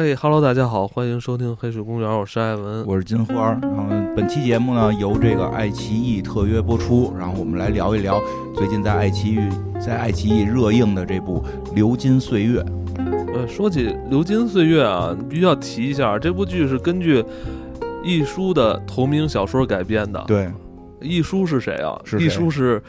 [0.00, 2.86] 嘿哈喽，大家好，欢迎收听黑水公园，我是艾文。
[2.86, 3.58] 我是金花儿。
[3.60, 3.82] 然后
[4.14, 8.22] 本期节目呢由这个爱奇艺特约播出，然后我们来聊一聊
[8.54, 9.40] 最近在爱奇艺
[9.80, 12.60] 在爱奇艺热映的这部《流金岁月》。
[13.34, 17.24] 呃，说起《流金岁月》啊，必须要提一下，这部剧是根据
[18.04, 20.22] 一书的同名小说改编的。
[20.28, 20.48] 对，
[21.00, 22.00] 一书是谁啊？
[22.04, 22.80] 是谁一书是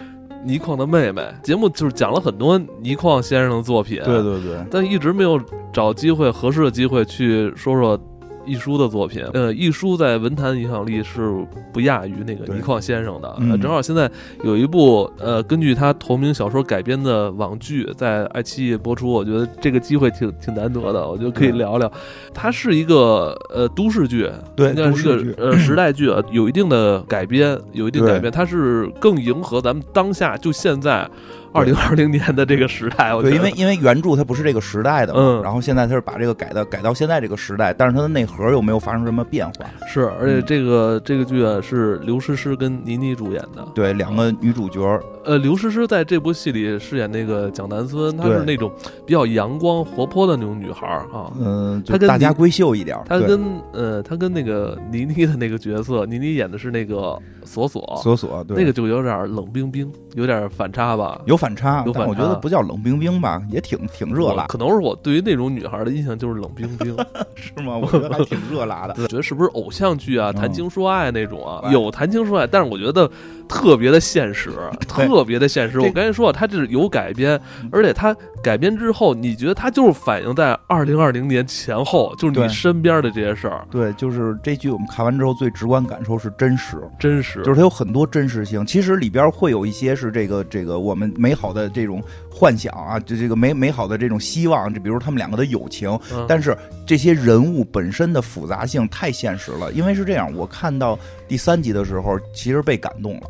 [0.46, 1.23] 倪匡的妹妹。
[1.41, 5.41] 节目就是讲了很多倪匡先生的作品，对对对，但一直没有
[5.72, 8.00] 找机会合适的机会去说说
[8.46, 9.24] 一书的作品。
[9.34, 13.38] 呃，一书在文坛影响力是不亚于那个对倪匡先生的。
[13.62, 14.10] 正好现在
[14.43, 21.92] 有一部呃根据他同名小说改编的网剧在爱奇艺播出，我觉得这个机会挺挺难得的，我觉得可以聊聊。
[22.34, 31.07] 它是一个呃都市剧，对应该是一个呃 时代剧，啊，有一定的改编，有一定改编，它是更迎合咱们当下就现在
[31.54, 33.14] 二零二零年的这个时代。
[33.14, 39.66] 我觉对，得因为因为原著它不是这个时代的嘛，嗯然后现在它是把这个改到改到现在这个时代，但是它的内核又没有发生什么变化。
[39.88, 43.66] 是，而且嗯这个、这个剧啊是刘诗诗跟倪妮主演的。
[43.73, 44.80] 对，两个女主角，
[45.26, 48.72] 呃，刘诗诗在这部戏里饰演那个蒋南孙，她是那种
[49.06, 51.32] 比较阳光活泼的那种女孩儿啊。
[51.40, 53.04] 嗯，她跟大家闺秀一点儿。
[53.08, 53.42] 她跟
[53.73, 57.18] 呃，她跟那个倪妮的那个角色，倪妮演的是那个
[57.50, 61.19] 索索，索索，对那个就有点冷冰冰，有点反差吧。
[61.25, 66.95] 有反差，有反但我觉得不叫冷冰冰吧， 也挺挺热辣，我可能是我对于那种女孩的印象就是冷冰冰，
[67.36, 67.75] 是吗？
[67.77, 68.94] 我觉得还挺热辣的。
[69.02, 71.61] 我 觉得是不是偶像剧啊，嗯谈情说爱那种啊？
[71.64, 73.09] 哎有谈情说爱，但是我觉得
[73.50, 74.52] 特别的现实，
[74.88, 75.80] 特别的现实。
[75.81, 87.42] 我刚才说，它这是有改编嗯，而且它改编之后，你觉得它就是反映在二零二零年前后，就是你身边的这些事儿，对，就是这剧我们看完之后最直观感受是真实，真实。
[87.42, 88.66] 就是它有很多真实性。
[88.66, 95.89] 其实里边会有一些是这个这个我们美好的这种幻想啊，就这个美美好的这种希望，就比如他们两个的友情。
[96.14, 96.55] 嗯但是
[96.86, 103.22] 这些人物本身的复杂性太现实了，因为是这样，我看到第三集的时候，其实被感动了。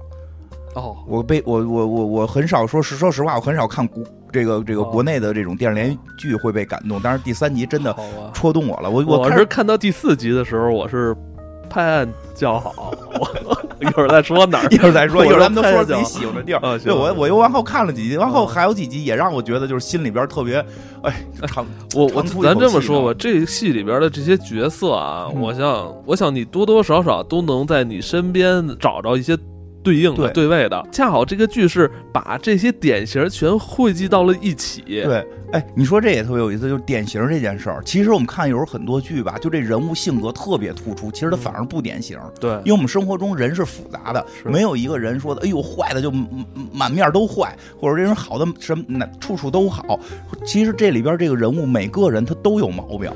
[0.75, 7.95] 哦，我被我我我我很少说实说实话，我很少看国这个这个哦国内的这种电视连续剧会被感动，但是第三集真的。
[8.33, 8.89] 戳动我了。
[8.89, 11.15] 我我是看到第四集的时候，我是
[11.69, 12.93] 拍案叫好。
[13.19, 14.77] 我一会儿再说哪儿 一。
[14.77, 16.59] 会儿再说，我一会儿咱们都说自己喜欢的地儿。
[16.79, 20.63] 对我，我又往后看了几集，往后嗯还有几集也让我觉得就是心里边特别，
[21.01, 21.65] 哎，长
[21.95, 29.37] 我我咱这么说吧，这个戏里边的这些角色啊，嗯我想我想你多多少少都能在你身边找着一些
[29.83, 30.87] 对应的、对对位的。
[30.91, 34.81] 恰好这个剧是把这些典型全汇集到了一起。
[34.85, 35.25] 对。
[35.51, 37.81] 哎，你说这也特别有意思，就是典型这件事儿。
[37.83, 42.19] 其实我们看有时候很多剧吧，就这人物性格特别突出，其实他反而不典型。
[42.39, 46.29] 对因为我们生活中人是复杂的，没有一个人说的，哎呦，坏的就满
[46.71, 49.99] 满面都坏，或者这人好的什么哪处处都好。
[50.45, 53.11] 其实这里边这个人物每个人他都有毛病。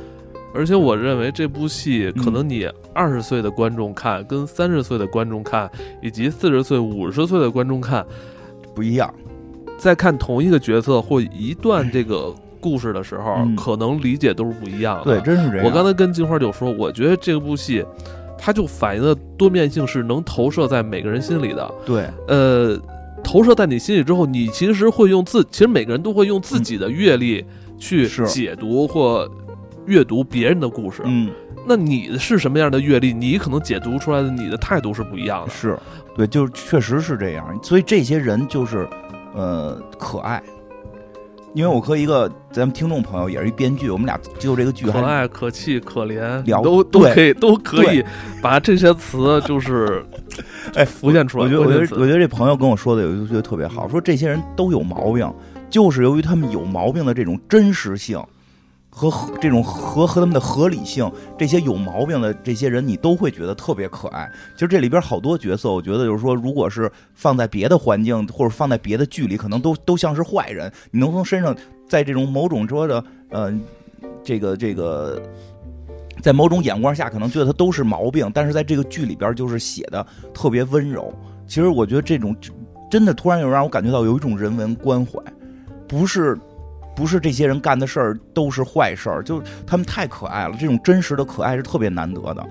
[0.53, 5.69] 而且我认为这部戏嗯可能你二十岁的观众看，跟三十岁的观众看，
[6.01, 8.05] 以及四十岁、五十岁的观众看，
[8.75, 9.11] 不一样，
[9.77, 15.19] 在看同一个角色或一段这个故事的时候，嗯可能理解都是不一样的。
[15.19, 15.65] 对，真是这样。
[15.65, 17.83] 我刚才跟金花就说，我觉得这部戏，
[18.37, 21.73] 它就反映的多面性是能投射在每个人心里的。
[21.85, 22.79] 对呃，
[23.23, 27.43] 投射在你心里之后，你其实会用自，其实每个人都会用自己的阅历
[27.77, 29.27] 去解读或
[29.85, 31.01] 阅读别人的故事。
[31.05, 31.29] 嗯，
[31.67, 35.51] 那你是什么样的阅历，你可能解读出来的你的态度是不一样的。
[35.51, 35.77] 是
[36.15, 37.59] 对，就是确实是这样。
[37.63, 38.87] 所以这些人就是
[39.33, 40.41] 呃可爱。
[41.55, 48.03] 因为我和一个咱们听众朋友也是一编剧，我们俩就这个剧可爱、可气、可怜，聊都都可以，都可以
[48.41, 50.03] 把这些词就是
[50.73, 51.43] 哎浮现出来。
[51.43, 55.31] 我觉得，我觉得，我觉得这朋友跟我说的有一个觉得特别好，说这些人都有毛病，
[55.69, 58.19] 就是由于他们有毛病的这种真实性
[58.95, 59.11] 和
[59.41, 64.31] 这种和和他们的合理性，这些有毛病的这些人，你都会觉得特别可爱。
[64.53, 70.71] 其实这里边好多角色，我觉得就是说，如果是放在别的环境或者放在别的剧里，可能都都像是坏人。
[70.91, 71.55] 你能从身上，
[71.89, 73.51] 在这种某种说的呃，
[74.23, 75.21] 这个这个。
[76.21, 81.11] 在某种眼光下，可能觉得他都是毛病，但是在这个剧里边，就是写的特别温柔。
[81.47, 82.33] 其实我觉得这种
[82.89, 85.19] 真的突然有让我感觉到有一种人文关怀，
[85.85, 86.37] 不是
[86.95, 90.55] 不是这些人干的事儿都是坏事儿，就是他们太可爱了。
[90.59, 92.45] 这种真实的可爱是特别难得的，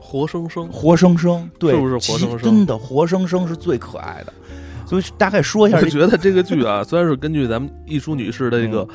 [0.00, 0.68] 活生生。
[0.68, 4.32] 活生生，对，是不是活生生真的活生生是最可爱的。
[4.86, 8.88] 所以大概说一下，我觉得这个剧啊， 虽然是根据咱们艺术女士的这个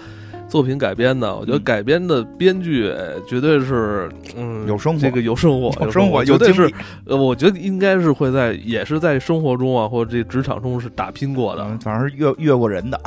[0.47, 6.71] 作品改编的，我觉得嗯改编的编剧呃绝对是嗯有生活这个有生活，有生活有绝对是，
[7.05, 11.63] 呃，我觉得应该是会在也是在生活中啊或者这职场中是打拼过的。
[11.63, 12.99] 嗯，反正是越越过人的。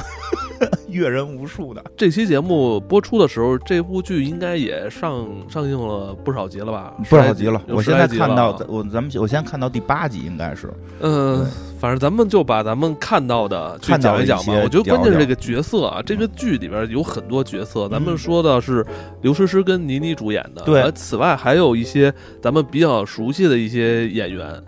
[0.89, 1.85] 阅人无数的。
[1.95, 6.95] 这期节目播出的时候，这部剧应该也上上映了不少集了吧？
[7.11, 11.47] 不少集了，我现在看到啊我咱们我现在看到第八集应该是，嗯对，
[11.79, 14.55] 反正咱们就把咱们看到的去讲一讲吧。
[14.65, 18.85] 我觉得关键是这个角色啊，这个剧里边有很多角色，咱们嗯说的是
[19.23, 24.63] 刘诗诗跟倪妮主演的，对而此外还有一些咱们比较熟悉的一些演员，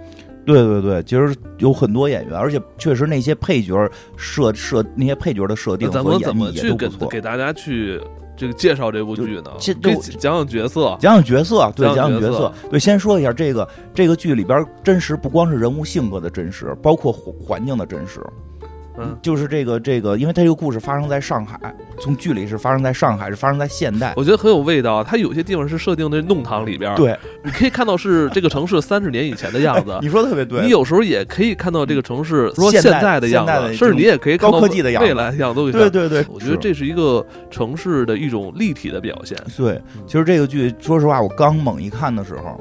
[0.44, 7.08] 对对对，其实有很多演员，而且确实那些配角设设那些配角的设定咱和演绎们怎么去给也都不错。
[7.08, 8.00] 给大家去
[8.36, 9.74] 这个介绍这部剧呢这？
[9.74, 10.96] 可以都讲讲角色。
[11.00, 12.52] 讲讲角色，对，讲讲角色讲讲角色。
[12.70, 18.20] 对，先说一下这个这个剧里边真实，不光是人物性格的真实，包括环环境的真实。
[18.98, 21.58] 嗯，就是这个这个，因为它这个故事发生在上海，
[22.00, 24.12] 从剧里是发生在上海，是发生在现代。
[24.16, 25.02] 我觉得很有味道。
[25.04, 29.96] 它有些地方是设定在弄堂里边，，对，你可以看到是这个城市三十年以前的样子。
[30.02, 30.62] 你说的特别对。
[30.62, 39.38] 你有时候也可以看到这个城市说现在的样子，甚至你也可以看到高科技的样子未来的样子都可以看对对对，我觉得这是一个城市的一种立体的表现。
[39.56, 39.80] 对。
[40.06, 42.60] 其实这个剧，说实话，我刚猛一看的时候，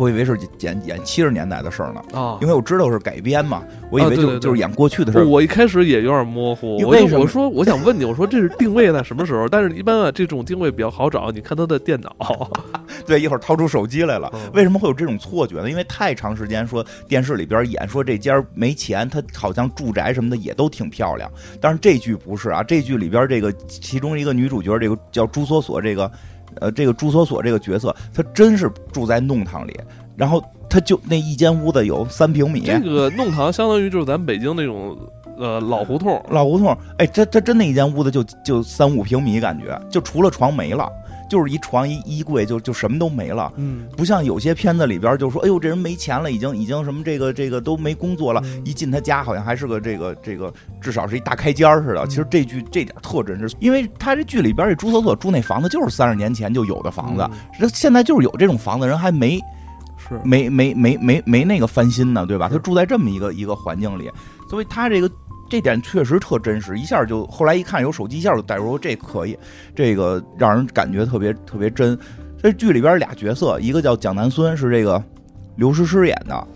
[0.00, 5.26] 我以为是演演七十年代的事儿呢，啊因为我知道是改编嘛，我以为就、就是演过去的事儿。
[5.26, 9.46] 我一开始也有点模糊，为什么就我说我想问你，我说这是定位在什么时候？
[9.46, 12.50] 但是一般啊，这种定位比较好找，你看他的电脑，
[13.06, 14.30] 对，一会儿掏出手机来了。
[14.32, 15.70] 嗯为什么会有这种错觉呢？
[15.70, 21.30] 因为太长时间说电视里边演说这家没钱，他好像住宅什么的也都挺漂亮。
[21.60, 26.10] 但是这剧不是啊，这剧里边这个其中一个女主角，这个叫朱锁锁，这个
[26.60, 29.78] 呃这个朱锁锁这个角色，他真是住在弄堂里，
[30.16, 34.96] 然后他就那一间屋子有三平米，这个弄堂相当于就是咱北京那种
[35.38, 40.90] 呃老胡同，老胡同，哎，他他真那一间屋子就就三五平米，感觉就除了床没了，
[41.30, 43.50] 就是一床一衣柜，就就什么都没了。
[43.56, 48.62] 嗯，不像有些片子里边就说，哎呦，这人没钱了，已经已经什么这个这个都没工作了，嗯。
[48.66, 52.06] 一进他家好像还是个这个这个，至少是一大开间似的。
[52.08, 57.24] 其实这剧这点特真是，因为他这剧里边这朱锁锁住那房子就是三十年前就有的房子，
[57.58, 59.38] 这现在就是有这种房子，人还没
[59.96, 60.20] 是。
[60.24, 62.48] 没没没没没那个翻新呢，对吧？
[62.48, 64.10] 他住在这么一个一个环境里，
[64.48, 65.08] 所以他这个
[65.50, 69.36] 这点确实特真实，一下就后来一看有手机，一下就带入，这可以，
[69.74, 71.98] 这个让人感觉特别特别真。
[72.42, 75.02] 这剧里边俩角色，一个叫蒋南孙，是这个
[75.56, 76.46] 刘诗诗演的，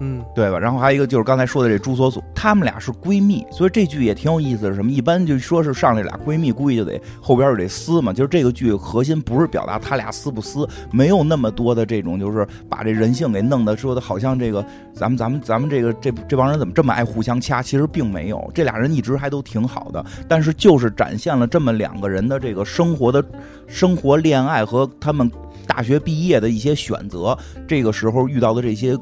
[0.00, 0.58] 嗯对吧？
[0.58, 4.74] 然后还有一个就是刚才说的这朱锁锁，她们俩是闺蜜，所以这剧也挺有意思的。
[4.74, 4.90] 什么？
[4.90, 8.12] 一般就说是上这俩闺蜜，估计就得后边就得撕嘛。
[8.12, 14.64] 就是这个剧核心不是表达他俩撕不撕，没有那么多的这种，就是把这人性给弄得说的好像这个
[14.94, 17.62] 咱们咱们咱们这个这这帮人怎么这么爱互相掐？
[17.62, 23.22] 其实并没有，这俩人一直还都挺好的，但是就是展现了这么两个人的这个生活的
[23.66, 25.30] 生活、恋爱和他们
[25.66, 27.36] 大学毕业的一些选择，
[27.68, 28.96] 这个时候遇到的这些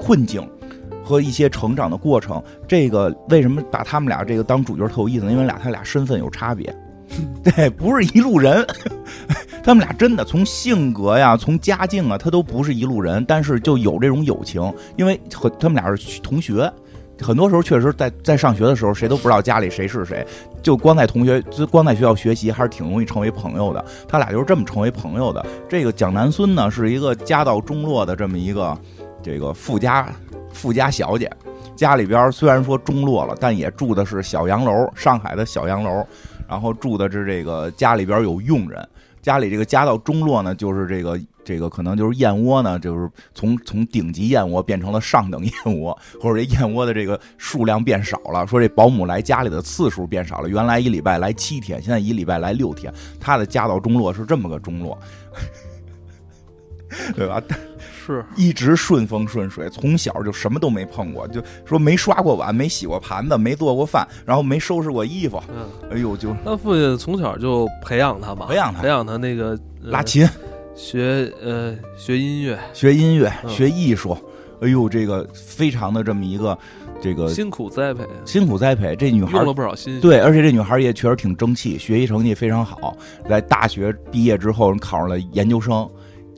[0.00, 0.42] 困境。
[1.02, 5.32] 和一些成长的过程，这个为什么把他们俩这个当主角特有意思呢？
[5.32, 6.72] 因为俩他俩身份有差别，
[7.42, 8.64] 对，不是一路人。
[9.64, 16.70] 他们俩真的从性格呀，从家境啊，他都不是一路人，但是就有这种友情，因为和他们俩是同学。
[17.20, 20.24] 很多时候确实在在上学的时候，谁都不知道家里谁是谁，
[20.62, 23.84] 就光在同学，就光在学校学习，还是挺容易成为朋友的。
[24.06, 25.44] 他俩就是这么成为朋友的。
[25.68, 28.78] 这个蒋南孙呢，是一个家道中落的这么一个
[29.22, 30.12] 这个富家
[30.52, 31.30] 富家小姐，
[31.76, 36.06] 家里边虽然说中落了，但也住的是小洋楼，上海的小洋楼，
[36.48, 38.88] 然后住的是这个家里边有佣人。
[39.22, 48.46] 家里这个家道中落呢，就是这个这个可能就是燕窝呢，就是从从顶级燕窝变成了上等燕窝，或者这燕窝的这个数量变少了。
[48.46, 52.90] 说这保姆来家里的次数变少了，原来一礼拜来七天，现在一礼拜来六天。
[53.20, 54.98] 他的家道中落是这么个中落，
[57.14, 57.42] 对吧？
[58.10, 65.42] 是一直顺风顺水，从小就什么都没碰过，就说没刷过碗，没洗过盘子，没做过饭，然后没收拾过衣服。
[65.48, 70.28] 嗯，哎呦，就他父亲从小就培养他嘛，培养他培养他那个呃拉琴、
[70.74, 74.16] 学呃学音乐，学音乐、嗯学艺术。
[74.60, 76.58] 哎呦，这个非常的这么一个
[77.00, 78.94] 这个辛苦栽培，辛苦栽培。
[78.94, 80.00] 这女孩用了不少心血。
[80.02, 82.94] 对，而且这女孩也确实挺争气，学习成绩非常好。
[83.26, 85.88] 在大学毕业之后，考上了研究生，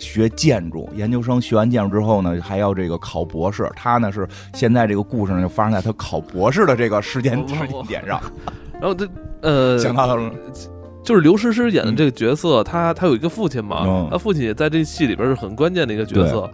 [0.02, 0.88] 学建筑。
[0.94, 3.70] 研究生学完建筑之后呢，还要这个考博士。
[3.76, 8.20] 他呢是现在这个故事呢，就发生在他考博士的这个时间时间点上。
[8.80, 9.08] 然后他
[9.42, 10.30] 呃，想到了，
[11.04, 16.50] 就是刘诗诗演的这个角色，他他有一个父亲嘛嗯，他父亲也在这戏里边是很关键的一个角色。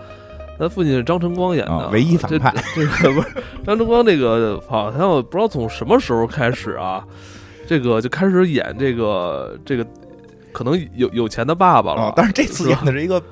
[0.58, 3.28] 他父亲是张晨光演的啊，唯一反派这这个不是
[3.64, 7.04] 张晨光，这个好像不知道从什么时候开始啊，
[7.66, 9.86] 这个就开始演这个这个
[10.50, 12.12] 可能有有钱的爸爸了啊，。
[12.16, 13.22] 但是这次演的是一个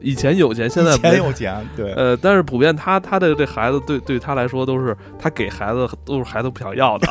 [0.00, 7.08] 以前有钱，现在以前没有钱，对， 呃，但是普遍他他的这孩子对对他来说都是他给孩子都是孩子不想要的，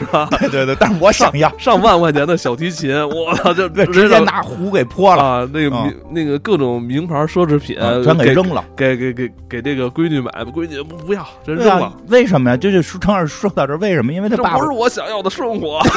[0.00, 0.26] 是吧？
[0.40, 8.64] 对对对，但是我想要，上万块钱的小提琴， 我操，这对，直接拿壶给泼了，啊，那个嗯名那个各种名牌奢侈品啊全给给扔了。
[8.74, 12.56] 给给给给这个闺女买，闺女不不要，扔了。，为什么呀？
[12.56, 14.12] 这就说正好说到这，为什么？
[14.12, 15.80] 因为他爸爸不是我想要的生活。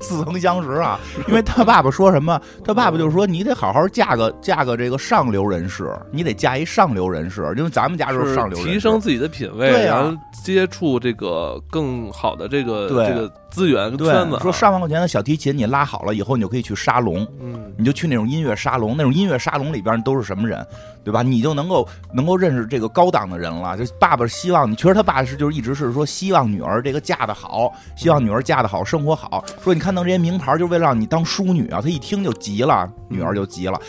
[0.00, 0.98] 似曾相识啊，
[1.28, 2.38] 因为他爸爸说什么？
[2.62, 8.72] 他爸爸就说你得好好嫁个嫁个这个上流人士，你得嫁一上流人士，因为咱们家就是上流人士。
[8.74, 14.42] 提升自己的品味，对啊然后接触这个更好的这个对这个资源跟对圈子啊。
[14.42, 20.66] 说上万块钱的小提琴你拉好了以后，你就可以去沙龙，嗯，你就去那种音乐沙龙，那种音乐沙龙里边都是什么人，
[21.04, 21.22] 对吧？
[21.22, 23.76] 你就能够能够认识这个高档的人了。
[23.76, 29.44] 就爸爸希望你，其实他爸是就是一直是说希望女儿这个嫁得好，希望女儿嫁得好，生活好。
[29.62, 31.80] 说你看到这些名牌，就是为了让你当淑女啊。
[31.80, 33.80] 他一听就急了，女儿就急了，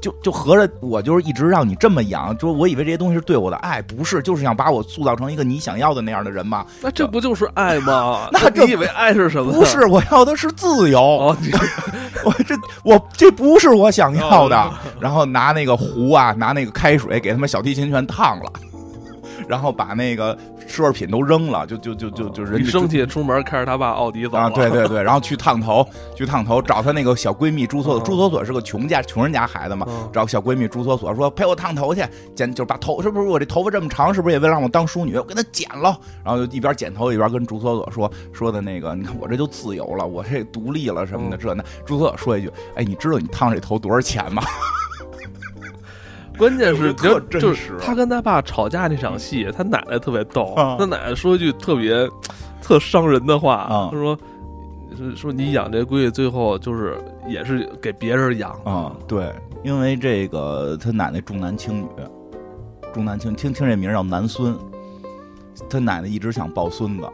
[0.00, 6.66] 就就合着我就是一直让你这么养，就是我以为这些东西是对我的爱，不是，就是想把我塑造成一个你想要的那样的人嘛。
[6.80, 8.28] 那这不就是爱吗？
[8.32, 9.52] 那这你以为爱是什么？
[9.52, 11.00] 不是，我要的是自由。
[11.00, 11.36] 哦，
[12.24, 14.72] 我这我这不是我想要的哦。
[15.00, 18.52] 然后拿那个壶啊，拿那个开水给他们小提琴全烫了，
[19.48, 20.36] 然后把那个
[20.68, 32.02] 奢侈品都扔了，就就就就就人家一生气出门开着他爸奥迪走啊，对对对， 然后去烫头，去烫头，找她那个小闺蜜朱锁锁，嗯朱锁锁是个穷家穷人家孩子嘛，嗯找小闺蜜朱锁锁说陪我烫头去，
[32.34, 35.16] 剪就是把头是不是我这头发这么长，是不是也为了让我当淑女？
[35.16, 41.64] 我给她剪了，然后就一边剪头一边跟朱锁锁说说的那个，你看我这就自由了，我这独立了什么的嗯这那。
[41.84, 44.42] 朱锁锁说一句，哎，你知道你烫这头多少钱吗？
[46.38, 50.76] 关键是特就就真实是他跟他爸吵架那场戏，他奶奶特别逗，啊。
[50.78, 52.08] 他奶奶说一句特别
[52.60, 53.88] 特伤人的话，啊。
[53.90, 54.18] 他说。
[54.96, 59.28] 是说你养这闺女，最后就是也是给别人养啊、对，
[59.64, 61.88] 因为这个他奶奶重男轻女，
[62.92, 64.56] 重男轻听听这名儿叫男孙，
[65.68, 67.08] 他奶奶一直想抱孙子，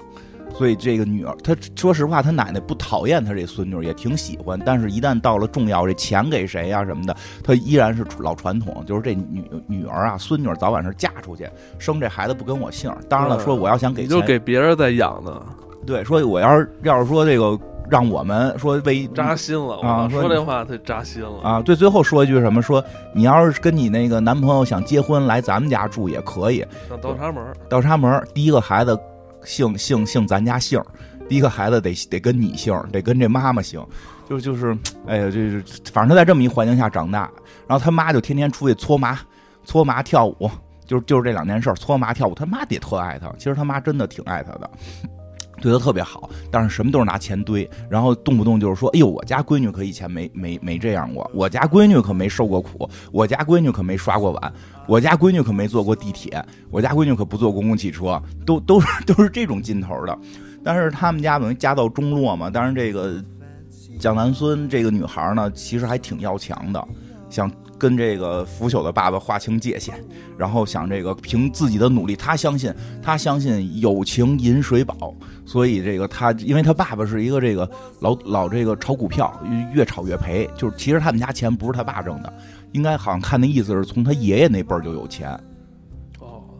[0.56, 12.92] 所以这个女儿，她说实话，她奶奶不讨厌她这孙女儿，也挺喜欢，但是一旦到了重要这钱给谁呀、什么的，她依然是老传统，就是这女女儿啊，孙女儿早晚是嫁出去，生这孩子不跟我姓。
[13.08, 15.42] 当然了，嗯说我要想给钱，就给别人在养呢，
[15.86, 19.80] 对，说我要是要是说这个让我们说为扎心了。
[19.80, 21.40] 啊说这话太扎心了。
[21.42, 22.60] 啊，对，最后说一句什么？
[22.60, 26.64] 说你要是跟你那个男朋友想结婚，来咱们家住也可以。
[26.88, 28.96] 像倒插门儿，倒插门儿，第一个孩子
[29.44, 30.80] 姓姓姓咱家姓，
[31.28, 33.84] 第一个孩子得得跟你姓，得跟这妈妈姓，
[34.28, 37.30] 就就是，哎呀，这是反正他在这么一环境下长大，
[37.66, 39.18] 然后他妈就天天出去搓麻、
[39.64, 40.50] 搓麻跳舞，
[40.86, 44.70] 就是就是这两件事，搓麻跳舞，他妈得特爱他，其实他妈真的挺爱他的。
[45.60, 54.52] 对他特别好，但是什么都是拿钱堆，然后动不动就是说：“哎呦，我家闺女可以前没没没这样过，我家闺女可没受过苦，我家闺女可没刷过碗，
[54.86, 60.18] 我家闺女可没坐过地铁，我家闺女可不坐公共汽车，都都是都是这种劲头的。
[60.64, 63.22] 但是他们家等于家道中落嘛，当然这个
[63.98, 66.86] 蒋南孙这个女孩呢，其实还挺要强的，
[67.28, 67.50] 想
[67.80, 69.94] 跟这个腐朽的爸爸划清界限，
[70.36, 72.72] 然后想这个凭自己的努力，他相信
[73.02, 75.14] 他相信友情饮水饱，
[75.46, 77.68] 所以这个他因为他爸爸是一个这个
[78.00, 79.32] 老老这个炒股票，
[79.72, 82.30] 越炒越赔，就是其实他们家钱不是他爸挣的，
[82.72, 85.40] 应该好像看那意思是从他爷爷那辈儿就有钱。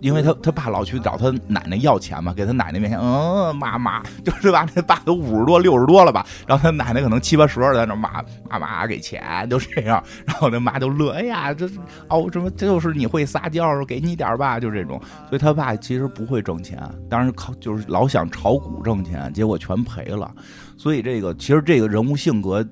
[0.00, 4.66] 因为他他爸老去找他奶奶要钱嘛，给他奶奶面前，嗯，妈妈，就是吧？
[4.74, 11.68] 他爸都五十多六十多了吧，然后他奶奶可能七八十，在那妈妈妈给钱，就这样，然后他妈就乐，哎呀，这
[12.08, 15.00] 哦什么，就是你会撒娇，给你点儿吧，就这种。
[15.28, 16.78] 所以他爸其实不会挣钱，
[17.08, 20.30] 当然靠就是老想炒股挣钱，结果全赔了。
[20.76, 22.66] 所以这个其实这个人物性格。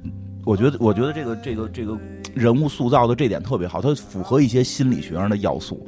[0.44, 1.94] 我觉得，我觉得这个这个这个
[2.32, 5.86] 人物塑造的这点特别好，它符合一些心理学上的要素。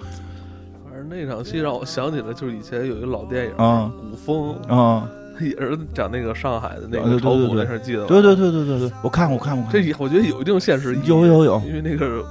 [1.11, 5.02] 那场戏让我想起了，就是以前有一个老电影啊古风》，嗯，
[5.40, 8.07] 也是讲那个上海的那啊对对个炒股对对那事儿，记得吗？
[8.07, 11.02] 对对对对对对，我看过，我看过，这也我觉得有一定现实意义。
[11.07, 12.25] 有有有因为那个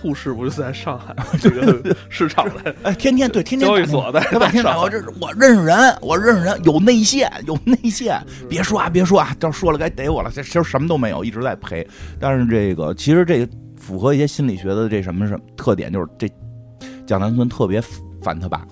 [0.00, 8.18] 护士不是在上海 这个市场的哎，天天对天天交易所的他把天打我这我认识人，我认识人，有内线，有内线。
[8.48, 10.30] 别说啊，别说啊，这说了该逮我了。
[10.34, 11.86] 这其实什么都没有，一直在赔。
[12.18, 16.26] 但是这个其实这个符合一些心理学的这什么什么特点，就是这
[17.06, 17.80] 蒋南孙特别
[18.22, 18.66] 烦他爸，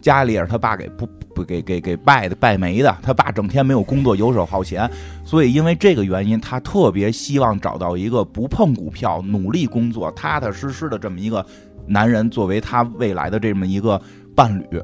[0.00, 4.90] 家里也是他爸给不不给给给败的败没的，他爸整天没有工作，游手好闲，
[5.24, 11.44] 所以因为这个原因，他特别希望找到一个不碰股票、努力工作、踏踏实实的这么一个
[11.86, 14.00] 男人，作为他未来的这么一个
[14.34, 14.78] 伴侣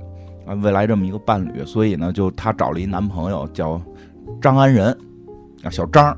[0.47, 3.81] 啊，未来这么一个伴侣，所以呢，就他找了一男朋友叫
[4.41, 4.97] 张安仁
[5.63, 6.17] 啊，小张，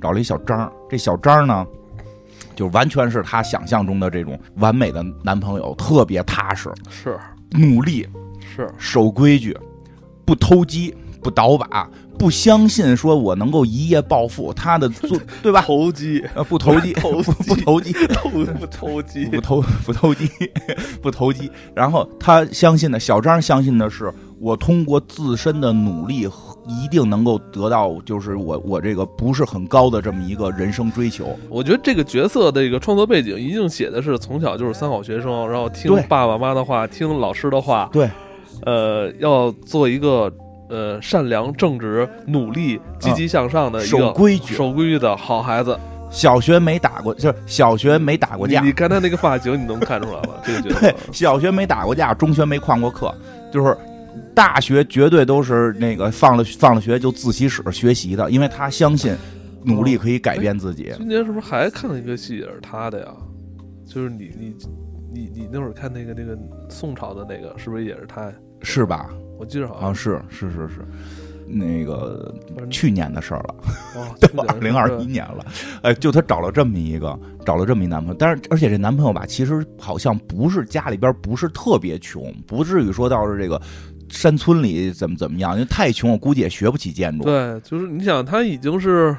[0.00, 1.66] 找了一小张，这小张呢。
[2.54, 7.18] 就完全是他想象中的这种完美的男朋友，特别踏实、是
[7.50, 8.06] 努力、
[8.40, 9.56] 是守规矩，
[10.24, 15.60] 不偷鸡，不倒把，不相信说我能够一夜暴富，他的做 对吧？
[15.62, 17.92] 投机，呃，不投机，投机不投机，
[18.58, 19.24] 不投机？
[19.26, 20.30] 不投 不投机，
[21.02, 21.50] 不投机。
[21.74, 26.28] 然后他相信的，小张相信的是，我通过自身的努力，
[26.66, 31.36] 一定能够得到，就是我我这个不是很高的这么一个人生追求。
[31.48, 38.08] 我觉得这个角色的一个创作背景，一定写的是从小就是三好学生，然后听爸爸妈妈的话，听老师的话，对，
[38.64, 40.32] 呃，要做一个
[40.68, 45.78] 呃善良、正直、努力、积极向上的一守个规矩，守规矩的好孩子。
[46.10, 50.34] 小学没打过，就是小学没打过架，你你看他那个发型，你能看出来吗？
[50.44, 53.10] 这个角 对色，，小学没打过架，中学没旷过课，
[53.50, 53.74] 就是
[54.34, 59.14] 大学绝对都是那个放了放了学就自习室学习的，因为他相信
[59.64, 60.92] 努力可以改变自己。
[60.96, 63.12] 今年是不是还看了一个戏也是他的呀？
[63.86, 64.56] 就是你你
[65.12, 68.32] 你你那会儿看那个那个宋朝的那个，是不是也是他呀？
[68.62, 69.10] 是吧？
[69.38, 70.86] 我记得好啊，像是是是是，
[71.46, 72.32] 那个
[72.70, 73.54] 去年的事儿了，
[73.96, 75.44] 哇， 都二零二一年了。
[75.82, 83.60] 哎，就她找了这么一个，找了这么一男朋友，但是而且这男朋友吧，其实好像不是家里边不是特别穷，不至于说到是这个
[84.12, 87.24] 山村里怎么怎么样，因为太穷，我估计也学不起建筑。
[87.24, 89.16] 对，就是你想，他已经是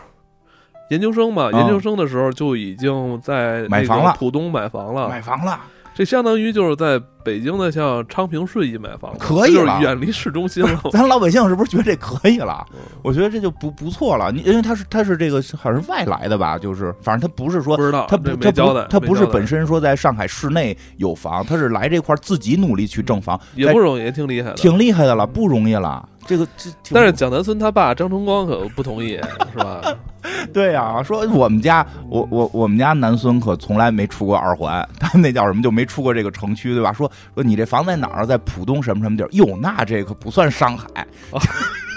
[0.92, 4.14] 研究生嘛，啊研究生的时候就已经在买房了。
[4.18, 5.60] 浦东买房了，买房了，
[5.96, 10.82] 这相当于就是在北京的像昌平顺义买房，可以这就是了远离市中心了。
[10.92, 12.66] 咱老百姓是不是觉得这可以了？
[12.74, 14.32] 嗯我觉得这就不不错了。
[14.32, 24.56] 你因为他是他是这个好像是外来的吧，就是反正他不是说不知道，他不他不，他不是本身说在上海市内有房，他是来这块儿自己努力去挣房，也不容易，也挺厉害的。
[24.56, 26.08] 挺厉害的了，不容易了。
[26.26, 29.20] 这个这，但是蒋南孙他爸张崇光可不同意，
[29.52, 29.82] 是吧？
[30.54, 36.92] 对呀、说我们家我我我们家男孙可从来没出过二环，他那叫什么就没出过这个城区，对吧？
[36.94, 39.30] 说说你这房在哪儿，在浦东什么什么地儿？
[39.32, 40.86] 哟，那这可不算上海。
[41.32, 41.40] 哦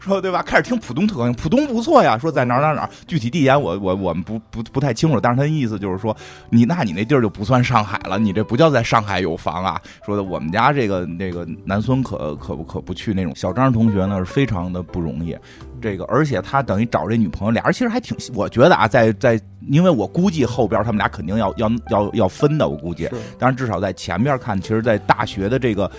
[0.00, 0.42] 说对吧？
[0.42, 2.16] 开始听浦东特高兴，浦东不错呀。
[2.18, 6.16] 说在哪儿哪儿哪儿，具体地点我我我们不不不太清楚，但是他的意思就是说，
[6.48, 9.80] 你那你那地儿就不算上海了，你这不叫在上海有房啊。
[10.04, 13.36] 说的我们家这个那个南孙可可不可不去那种。
[13.36, 15.36] 小张同学呢是非常的不容易，
[15.80, 23.04] 这个而且他等于找这女朋友，俩人其实还挺，我觉得啊，在在，因为我估计后边他们俩肯定要要要要分的，我估计。
[23.04, 25.90] 是当然至少在前面看，其实，在大学的这个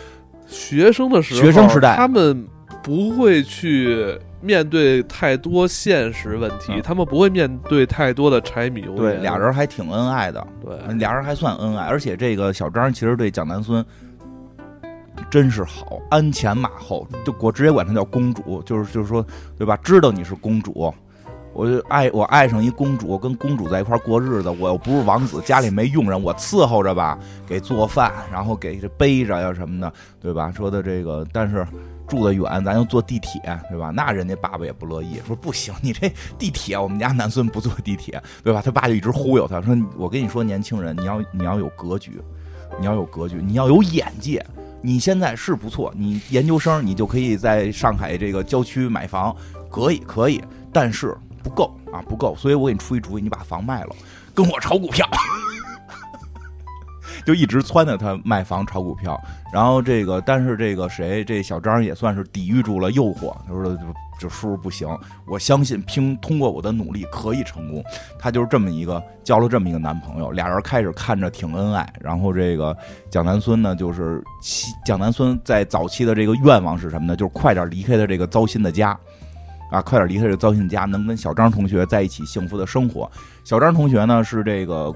[0.48, 2.46] 学生的时候，学生时代他们
[2.84, 8.98] 不会去面对太多现实问题，嗯他们不会面对太多的柴米油盐。
[8.98, 13.86] 对俩人还挺恩爱的，对俩人还算恩爱，而且这个小张其实对蒋南孙
[15.30, 19.24] 真是好，鞍前马后，就我直接管她叫公主，就是就是说，
[19.58, 19.78] 对吧？
[19.84, 20.91] 知道你是公主，
[21.54, 30.52] 我就爱我爱上一公主，跟公主在一块儿过日子，我又不是王子，家里没佣人，我伺候着吧，给做饭，然后给这背着呀什么的，对吧？
[30.52, 31.63] 说的这个，但是。
[32.12, 33.89] 住得远，咱又坐地铁，对吧？
[33.95, 38.62] 那人家爸爸也不乐意，说不行，你这地铁，我们家男孙不坐地铁，对吧？
[38.62, 42.21] 他爸就一直忽悠他，说：“我跟你说，年轻人，你要你要有格局，
[42.78, 44.45] 你要有格局，你要有眼界。
[44.82, 49.34] 你现在是不错，你研究生你就可以在上海这个郊区买房，
[49.69, 50.43] 可以可以，
[50.74, 52.36] 但是不够啊，不够。
[52.36, 53.95] 所以我给你出一主意，你把房卖了，
[54.36, 55.08] 跟我炒股票。”
[57.26, 59.20] 就一直撺掇他卖房炒股票，
[59.54, 63.36] 然后这个，但是这个谁，这小张也算是抵御住了诱惑。
[63.48, 63.78] 他说
[64.20, 64.88] ：“这叔叔不行，
[65.28, 67.84] 我相信拼通过我的努力可以成功。”
[68.20, 71.92] 他就是这么一个交了这么一个男朋友，俩人开始看着挺恩爱。
[72.00, 72.76] 然后这个
[73.10, 74.24] 蒋南孙呢，就是
[74.86, 77.16] 蒋南孙在早期的这个愿望是什么呢？
[77.16, 78.98] 就是快点离开他这个糟心的家。
[79.72, 83.10] 啊，快点离开这糟心家，能跟小张同学在一起幸福的生活。
[83.44, 84.94] 小张同学呢是这个，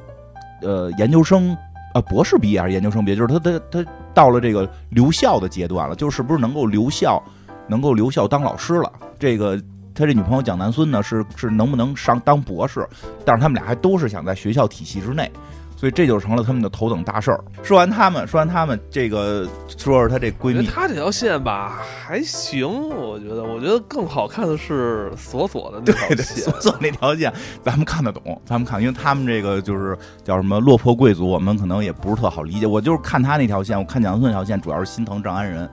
[0.62, 1.56] 呃，研究生。
[1.96, 3.16] 啊，博士毕业还是研究生毕业？
[3.16, 7.24] 就是他他他到了这个留校的阶段了，就是不是能够留校，
[7.70, 8.92] 能够留校当老师了？
[9.18, 9.58] 这个
[9.94, 12.86] 他这女朋友蒋南孙呢，是是能不能上当博士？
[13.24, 15.32] 但是他们俩还都是想在学校体系之内，
[15.76, 17.44] 所以这就成了他们的头等大事儿。
[17.62, 26.60] 说完他们，说完他们，这个说说她这闺蜜，他这条线吧还行，我觉得，我觉得更好看的是锁锁的那条对对，线所。
[26.60, 27.32] 做那条线
[27.64, 32.66] 咱们看得懂，咱们看，因为他们这个就是叫什么落魄贵族，我们可能也不是特好理解。
[32.66, 35.70] 我就是看他那条线，我看蒋南孙那条线，主要是心疼张安仁，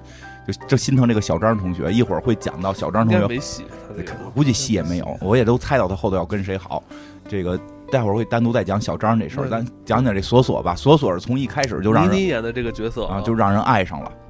[0.46, 1.92] 就就心疼这个小张同学。
[1.92, 3.64] 一会儿会讲到小张同学，没戏，
[4.34, 6.82] 估计戏也没有，我也都猜到他后头要跟谁好。
[7.28, 7.58] 这个
[7.92, 10.74] 待会儿会单独再讲小张这事儿，咱讲讲这锁锁吧。
[10.74, 14.10] 锁锁是从一开始就让倪人妮演的这个角色啊，就让人爱上了。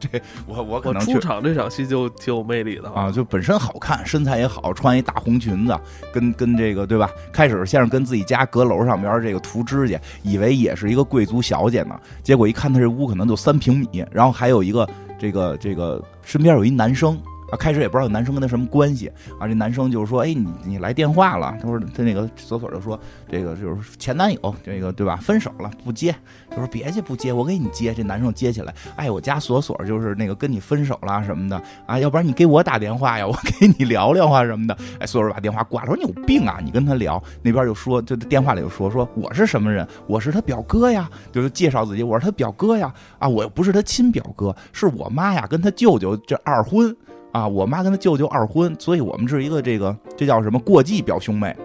[0.00, 0.08] 这
[0.46, 5.78] 我我可我能去出场这场戏就挺有魅力的啊，就本身好看，身材也好，穿一大红裙子，
[6.12, 7.08] 跟跟这个对吧？
[7.32, 17.20] 开始先是跟自己家阁楼上边这个涂指甲，以为也是一个贵族小姐呢，结果一看她这屋可能就三平米，然后还有一个这个这个身边有一男生。
[17.50, 19.46] 啊，开始也不知道男生跟他什么关系啊。
[19.46, 21.56] 这男生就是说，哎，你你来电话了。
[21.60, 25.16] 他说他那个锁锁就说，这个就是前男友，这个对吧？
[25.16, 26.14] 分手了不接，
[26.50, 27.92] 就说别接不接，我给你接。
[27.92, 34.76] 这男生接起来，哎，我家锁锁就是那个跟你分手了什么的啊，要不然你给我打电话呀，我给你聊聊啊什么的。
[34.98, 37.22] 哎，锁锁把电话挂了，说你有病啊，你跟他聊。
[37.42, 42.92] 那边就说，就电话里就说说我是什么人，我是他表哥呀，就是介绍自己，我是他表哥呀。
[43.18, 46.96] 啊，我又不是他亲表哥，是我妈呀跟他舅舅这二婚。
[47.32, 51.56] 啊，我妈跟他舅舅二婚，所以我们是一个这个这叫什么过继表兄妹，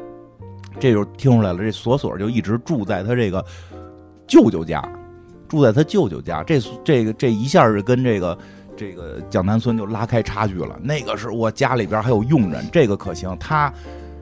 [0.80, 1.60] 这就听出来了。
[1.60, 3.44] 这锁锁就一直住在他这个
[4.28, 4.88] 舅舅家，
[5.48, 6.44] 住在他舅舅家。
[6.44, 8.38] 这这个这一下就跟这个
[8.78, 10.78] 这个蒋南孙就拉开差距了。
[10.84, 13.36] 那个是我家里边还有佣人，这个可行。
[13.40, 13.74] 他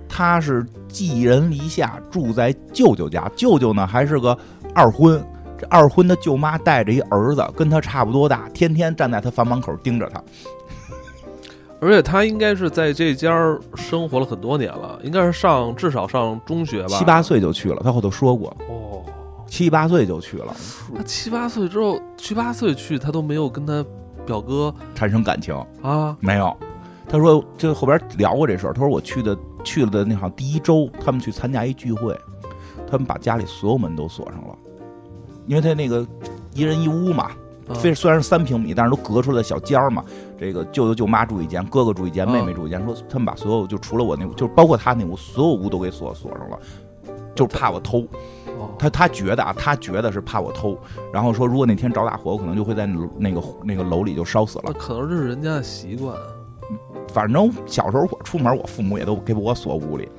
[0.08, 3.30] 他是寄人篱下，住在舅舅家。
[3.36, 4.38] 舅舅呢还是个
[4.74, 5.22] 二婚，
[5.58, 10.24] 这二婚的舅妈带着一儿子，跟他差不多大，天天站在他房门口盯着他。
[11.84, 13.30] 而且他应该是在这家
[13.76, 17.82] 生活了很多年了，应该是上至少上中学吧，七八岁就去了。
[17.84, 19.04] 他后头说过，哦，
[19.46, 20.56] 七八岁就去了。
[20.96, 23.86] 他七八岁之后，七八岁去他都没有跟他
[24.26, 26.16] 表哥产生感情啊？
[26.22, 26.56] 没有。
[27.10, 28.74] 他说，就后边聊过这事儿。
[28.74, 32.18] 他说我去的去了的那好像第一周，他们去参加一聚会，
[32.90, 34.58] 他们把家里所有门都锁上了，
[35.48, 36.08] 因为他那个
[36.54, 37.32] 一人一屋嘛。
[37.76, 40.04] 虽虽然是三平米，但是都隔出来的小间儿嘛。
[40.44, 42.84] 这个舅舅舅妈住一间，哥哥住一间，妹妹住一间。
[42.84, 46.60] 说他们把所有就除了我那屋，就是包括他那屋，所有屋都给锁锁上了，
[47.34, 48.06] 就是怕我偷。
[48.78, 50.78] 他他觉得啊，他觉得是怕我偷。
[51.14, 54.74] 然后说，如果那天着大火，我可能就会在那个那个楼里就烧死了。
[54.74, 56.14] 可能这是人家的习惯。
[57.08, 60.10] 反正小时候我出门，我父母也都给我锁屋里。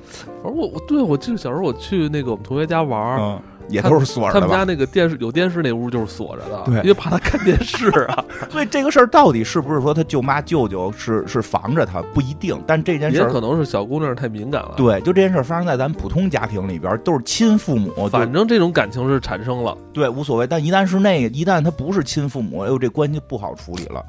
[0.41, 3.39] 反正我我对我记得小时候我去那个我们同学家玩儿。
[3.69, 4.41] 也都是锁着的。
[4.41, 8.23] 他们家那个电视有电视那屋就是锁着的，对，因为怕他看电视啊。
[8.49, 14.73] 所以这个事儿到底是不是说他舅妈舅舅是是防着他不一定，但这件事也可能是小姑娘太敏感了。
[14.75, 20.45] 对，就这件事发生在咱们普通家庭里边，都是亲父母，反正这种感情是产生了，对，无所谓。
[20.45, 24.03] 但一旦是那个，一旦他不是亲父母，哎呦，这关系不好处理了。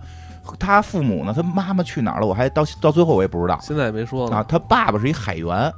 [0.61, 1.33] 他父母呢？
[1.35, 2.27] 他妈妈去哪儿了？
[2.27, 4.45] 我还到到最后我也不知道，现在也没说啊。
[4.49, 5.73] 他爸爸是一海员。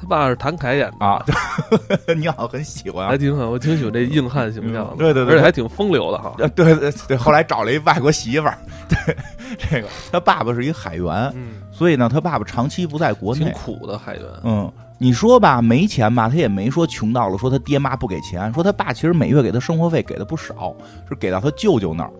[0.00, 1.04] 他爸是谭凯演的。
[1.04, 1.24] 啊，
[2.16, 6.32] 你好像很喜欢，还挺好，我挺喜欢这硬汉形象的，对对对，而且还挺风流的哈。
[6.38, 8.56] 对对对，后来找了一外国媳妇儿，
[8.88, 9.16] 对，
[9.58, 14.24] 这个他爸爸是一海员，嗯，所以呢，他爸爸长期不在国内，挺苦的海员。
[14.44, 20.74] 嗯，你说吧，没钱吧，他也没说穷到了，说他爹妈不给钱，说他爸其实每月给他生活费给的不少，
[21.08, 22.10] 是给到他舅舅那儿。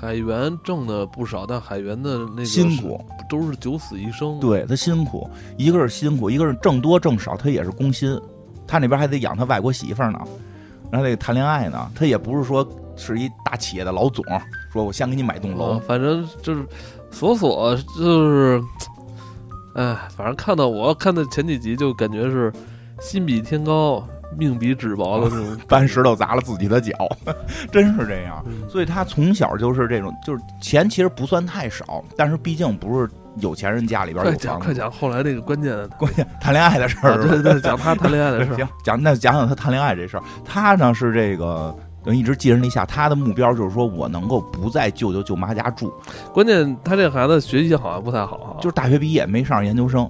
[0.00, 4.40] 海员挣的不少，但海员的那个辛苦都是九死一生。
[4.40, 8.18] 对他辛苦，一个是辛苦，一个是挣多挣少，他也是工薪。
[8.66, 10.18] 他那边还得养他外国媳妇呢，
[10.90, 11.90] 然后得谈恋爱呢。
[11.94, 14.24] 他也不是说是一大企业的老总，
[14.72, 15.78] 说我先给你买栋楼。
[15.80, 16.64] 反正就是
[17.10, 18.62] 索索就是，
[19.74, 22.50] 哎，反正看到我看到前几集就感觉是
[23.02, 24.02] 心比天高。
[24.36, 26.92] 命比纸薄的那种， 搬石头砸了自己的脚，
[27.72, 28.44] 真是这样。
[28.68, 34.58] 所以他从小就是这种，就是钱其实不算太少，但是毕竟不是有钱人家里边有房。
[34.60, 38.56] 快讲后来那个关键的 关键谈恋爱的事儿，对对，讲他谈恋爱的事儿。
[38.56, 40.22] 行，讲那讲讲他谈恋爱这事儿。
[40.44, 45.92] 他呢是这个等于一直寄人篱下，他的目标就是说我能够不在舅舅舅妈家住。
[46.32, 50.08] 关键他这孩子学习好像不太好，就是大学毕业没上研究生。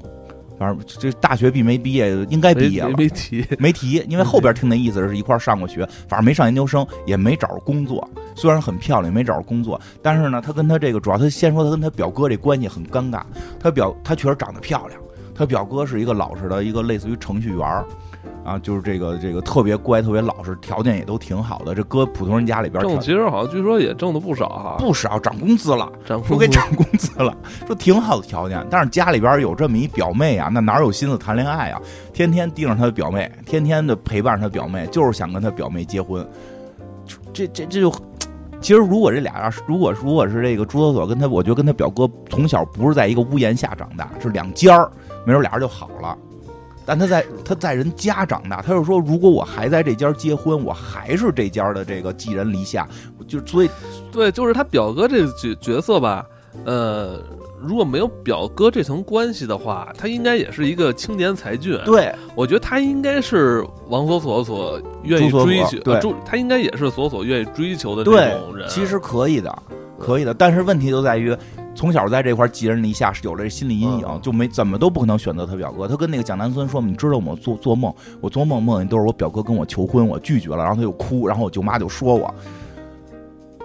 [0.60, 2.90] 反正这大学毕没毕业，应该毕业了。
[2.90, 8.06] 没提，没提，因为后边听那意思是一块上过学，反正没上研究生，也没找着工作。
[8.34, 13.22] 虽然很漂亮，没找着工作，但是呢，他跟他这个主要，他先说他跟他表哥这关系很尴尬。
[13.58, 15.00] 他表他确实长得漂亮，
[15.34, 17.84] 他表哥是一个老实的一个类似于程序员。
[18.44, 21.74] 啊，就是这个这个特别乖，特别老实，条件也都挺好的。
[21.74, 28.66] 这搁普通人家里边挣，其实好像据说也挣的不少哈，不少，涨工资了，涨说给涨工资了，说挺好的条件。
[28.70, 31.80] 但是家里边有这么一表妹啊，那哪有心思谈恋爱啊？
[32.12, 36.26] 天天盯着他的表妹，天天的陪伴他表妹，就是想跟他表妹结婚。
[37.32, 37.92] 这这这就，
[38.60, 44.90] 其实如果这俩人，如果如果是这个朱锁锁跟他，我觉得跟他表哥从小不是在一个屋檐下长大，是两间儿，
[45.26, 46.16] 没准俩人就好了。
[46.86, 52.88] 但他在他在人家长大，他就说，如果我还在这家结婚，我还是这家的这个寄人篱下，
[53.28, 53.70] 就所以，
[54.10, 56.26] 对，就是他表哥这个角角色吧，
[56.64, 57.22] 呃，
[57.60, 61.78] 如果没有表哥这层关系的话，他应该也是一个青年才俊。
[61.84, 68.68] 对，我觉得他应该是王锁锁所愿意追求，对，他应该也是锁锁愿意追求的那种人。
[68.68, 69.62] 其实可以的，
[69.98, 71.36] 可以的，但是问题就在于。
[71.74, 75.86] 从小在这块寄人篱下，是有了心理阴影，就没怎么都不可能选择他表哥。
[75.86, 82.34] 他跟那个蒋南孙说：“你知道我做做梦，我做梦梦见都是我表哥跟我求婚，我拒绝了，然后他就哭，然后我舅妈就说我。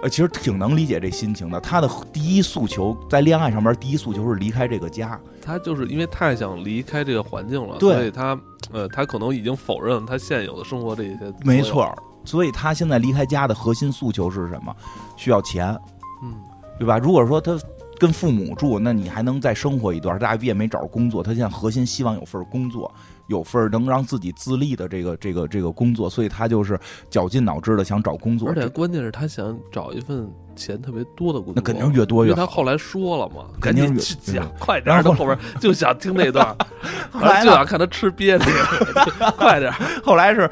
[0.02, 1.58] 呃，其实挺能理解这心情的。
[1.58, 5.18] 他的第一诉求在恋爱上面，第一诉求是离开这个家。
[5.40, 8.38] 他就是因为太想离开这个环境了，对所以他
[8.72, 11.18] 呃，他可能已经否认他现有的生活这些。
[11.42, 11.90] 没，错，
[12.26, 14.74] 所以他现在离开家的核心诉求是什么？
[15.16, 15.74] 需要钱，
[16.22, 16.34] 嗯，
[16.78, 16.98] 对吧？
[16.98, 17.58] 如果说他
[17.98, 20.18] 跟父母住，那你还能再生活一段。
[20.18, 22.92] 大毕业没找着工作，他现在核心希望有份工作，
[23.26, 26.78] 有份能让自己自立的这个这个这个工作，所以他就是
[27.10, 28.48] 绞尽脑汁的想找工作。
[28.48, 32.40] 而且关键是他想找一份钱特别多的工作，那肯定越多越好。
[32.40, 34.96] 为他后来说了嘛，赶肯定去讲，快点儿！
[34.96, 36.56] 然后他后边就想听那段，
[37.10, 39.72] 后来 就想看他吃瘪那个， 快点！
[40.04, 40.50] 后来是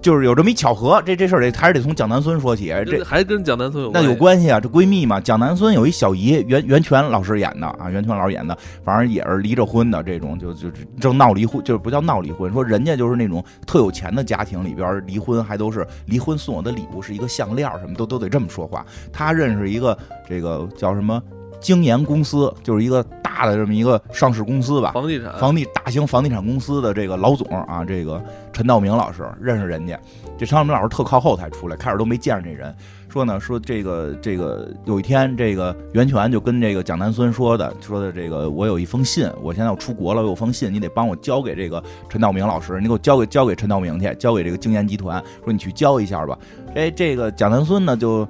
[0.00, 2.68] 就是有这么一巧合，这这事儿得还是得从蒋南孙说起。
[2.68, 18.86] 这这还跟蒋南孙有那有关关系啊，这闺蜜嘛，蒋南孙有一小姨，袁袁泉老师演的啊，袁泉老师演的，反正也是离着婚的这种，就就正闹离婚，就是不叫闹离婚，说人家就是那种特有钱的家庭里边离婚，还都是离婚送我的礼物是一个项链，什么都都得这么说话。
[19.12, 21.20] 他认识一个这个叫什么
[21.60, 29.98] 京研公司，就是一个大的这么一个上市公司吧，房地产，房地大型房地产公司的这个老总啊，这个陈道明老师认识人家，
[30.38, 32.74] 这陈道明老师特靠后才出来，开始都没见着这人。
[33.08, 46.38] 说呢，说这个这个有一天，这个袁泉就跟这个蒋南孙说的，说的这个我有一封信，我现在要出国了，我有封信，你得帮我交给这个陈道明老师，你给我交给交给陈道明去，交给这个京研集团，说你去交一下吧。
[46.74, 48.26] 哎，这个蒋南孙呢就。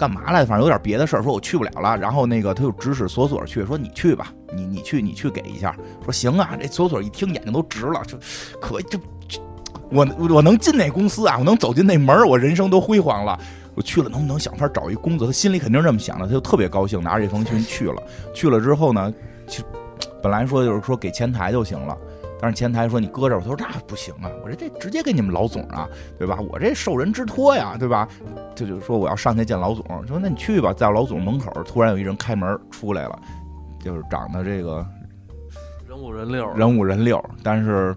[0.00, 0.46] 干嘛来？
[0.46, 1.94] 反正有点别的事儿，说我去不了了。
[1.98, 5.76] 然后那个他就指使锁锁去，说你去吧，你你去你去给一下。
[6.02, 8.16] 说行啊，这锁锁一听眼睛都直了，就
[8.58, 9.42] 可就就
[9.90, 13.38] 我我能进那公司啊，我能走进那门我人生都辉煌了。
[13.74, 15.26] 我去了，能不能想法找一工作？
[15.26, 18.02] 他心里肯定这么想的，他就特别高兴，拿着这封信去了。
[18.34, 19.12] 去了之后呢，
[19.46, 19.64] 其实
[20.22, 21.94] 本来说就是说给前台就行了，
[22.40, 25.86] 但是前台说你搁这儿，我说那不行啊，我这这直接给你们老总啊，
[26.18, 26.38] 对吧？
[26.40, 28.08] 我这受人之托呀，对吧？
[28.54, 33.18] 这就说我要上去见老总，说那你去吧，在我老总门口，突然有一人开门出来了，
[33.78, 34.86] 就是长得这个
[35.86, 37.94] 人五人六，人五人六，但是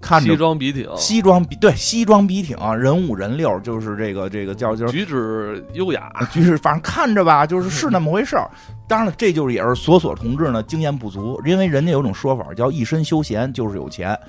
[0.00, 8.50] 看着西装笔挺，西装笔对西装笔挺，人五人六，就是这个这个叫就是举止优雅，举止反正看着吧，就是是那么回事儿。
[8.88, 14.18] 当然了，这就是也是索索同志呢经验不足，因为人家有种说法叫一身休闲就是有钱。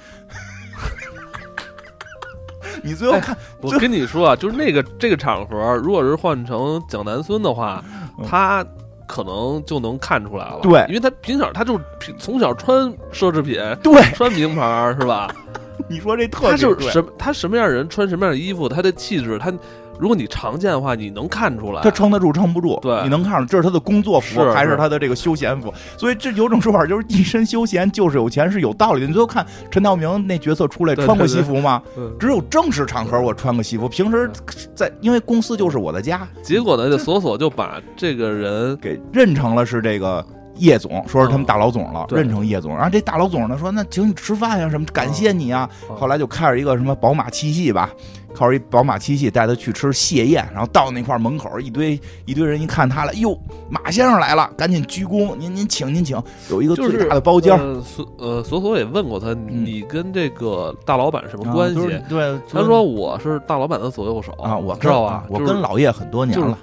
[2.84, 7.84] 你最后看，我跟你说啊，就是那个这个场合，如果是换成蒋南孙的话，
[8.20, 8.66] 嗯他
[9.08, 10.60] 可能就能看出来了。
[10.62, 11.84] 对因为他平小他就是
[12.18, 15.34] 从小穿奢侈品，对，穿名牌是吧？
[15.90, 19.52] 你说这特他就是什么他什么样的人穿什么样的衣服，他的气质，他
[20.00, 21.82] 如果你常见的话，你能看出来。
[21.82, 25.72] 他撑得住撑不住，对你能看出这是他的工作服是还是是他的这个休闲服？
[25.96, 29.06] 所以这有种说法就是一身休闲就是有钱是有道理的。
[29.06, 31.82] 你最后看陈道明那角色出来穿过西服吗？
[31.98, 34.32] 嗯只有正式场合我穿个西服，平时
[34.74, 42.74] 在因为公司就是我的家，结果呢，这索索就把这个人给认成了是这个叶总，说是他们大老总了，对认成叶总。
[42.76, 45.70] 然后这大老总呢说那请你吃饭呀、什么，感谢你啊。
[45.90, 47.90] 嗯后来就开着一个什么宝马七系吧，
[48.34, 53.38] 靠着一宝马七系带他去吃蟹宴，然后到那块门口一堆一堆人一看他了，哟，
[53.70, 57.60] 马先生来了，赶紧鞠躬，您您请您请，有一个最大的包间儿。
[57.60, 62.02] 呃索呃索索也问过他，你跟这个大老板什么关系？
[62.10, 65.24] 对，他说我是大老板的左右手啊，我知道啊？
[65.30, 66.58] 我跟老叶很多年就是了。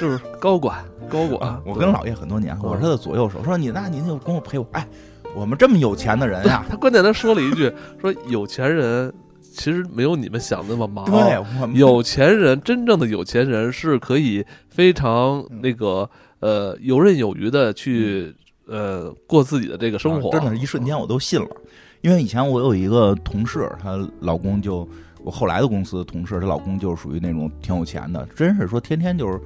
[0.00, 3.42] 就是高管，高管啊，，我跟老叶很多年，我是他嗯的左右手。
[3.42, 4.86] 说你那您就跟我陪我，哎，
[5.34, 7.70] 我们这么有钱的人呀， 他关键他说了一句，
[8.00, 11.04] 说有钱人其实没有你们想那么忙。
[11.04, 18.34] 对，我们有钱人真正的有钱人是可以非常嗯那个呃游刃有余的去
[18.66, 20.30] 呃过自己的这个生活。
[20.30, 21.48] 啊真的是一瞬间我都信了。
[22.02, 24.88] 因为以前我有一个同事，她老公就
[25.22, 29.38] 我后来的公司的同事，她老公就是属于那种挺有钱的，真是说天天就是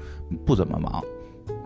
[0.46, 1.02] 不怎么忙，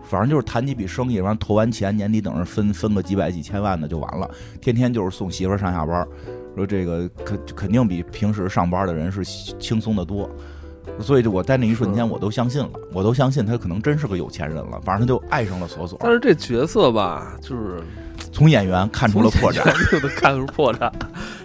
[0.09, 4.29] 反正就是谈几笔生意，完投完钱，年底等着分分个几百几千万的就完了，
[4.61, 6.07] 天天就是送媳妇上下班，
[6.57, 9.23] 说这个肯肯定比平时上班的人是
[9.59, 10.29] 轻松的多。
[11.01, 14.81] 所以，就我在那一瞬间，我都相信了，我都相信他可能真是个有钱人了。
[14.83, 17.81] 反正他就爱上了索索，但是这角色吧，就是
[18.33, 19.63] 从演员看出了破绽。
[19.93, 20.91] 就能看出破绽，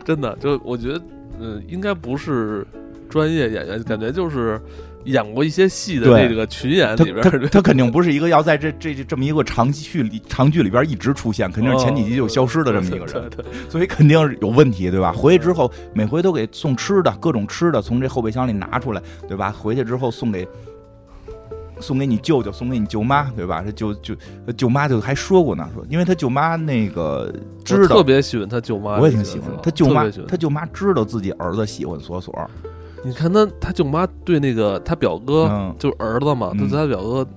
[0.05, 1.01] 真的，就我觉得，
[1.39, 2.65] 嗯、应该不是
[3.09, 4.59] 专业演员，感觉就是
[5.05, 13.29] 演过一些戏的对这个群演他他里边他，他肯定不是一个要在这这这么一个长剧里长剧里边一直出现，肯定是前几集就消失的这么一个人，
[13.69, 15.11] 所以肯定是有问题，对吧？
[15.11, 19.51] 回去之后每回都给送吃的，各种吃的从这后备箱里拿出来，对吧？
[19.51, 20.47] 回去之后送给。
[21.79, 23.61] 送给你舅舅，送给你舅妈，对吧？
[23.61, 24.15] 这舅舅
[24.55, 27.33] 舅妈就还说过呢，说因为他舅妈那个
[27.65, 32.33] 知道特，别喜欢他舅妈，我也挺喜欢他舅妈他舅妈知道自己儿子喜欢索索，
[33.03, 36.57] 你看他他舅妈对那个他表哥，嗯，就是儿子嘛，嗯。
[36.59, 37.27] 对他表哥，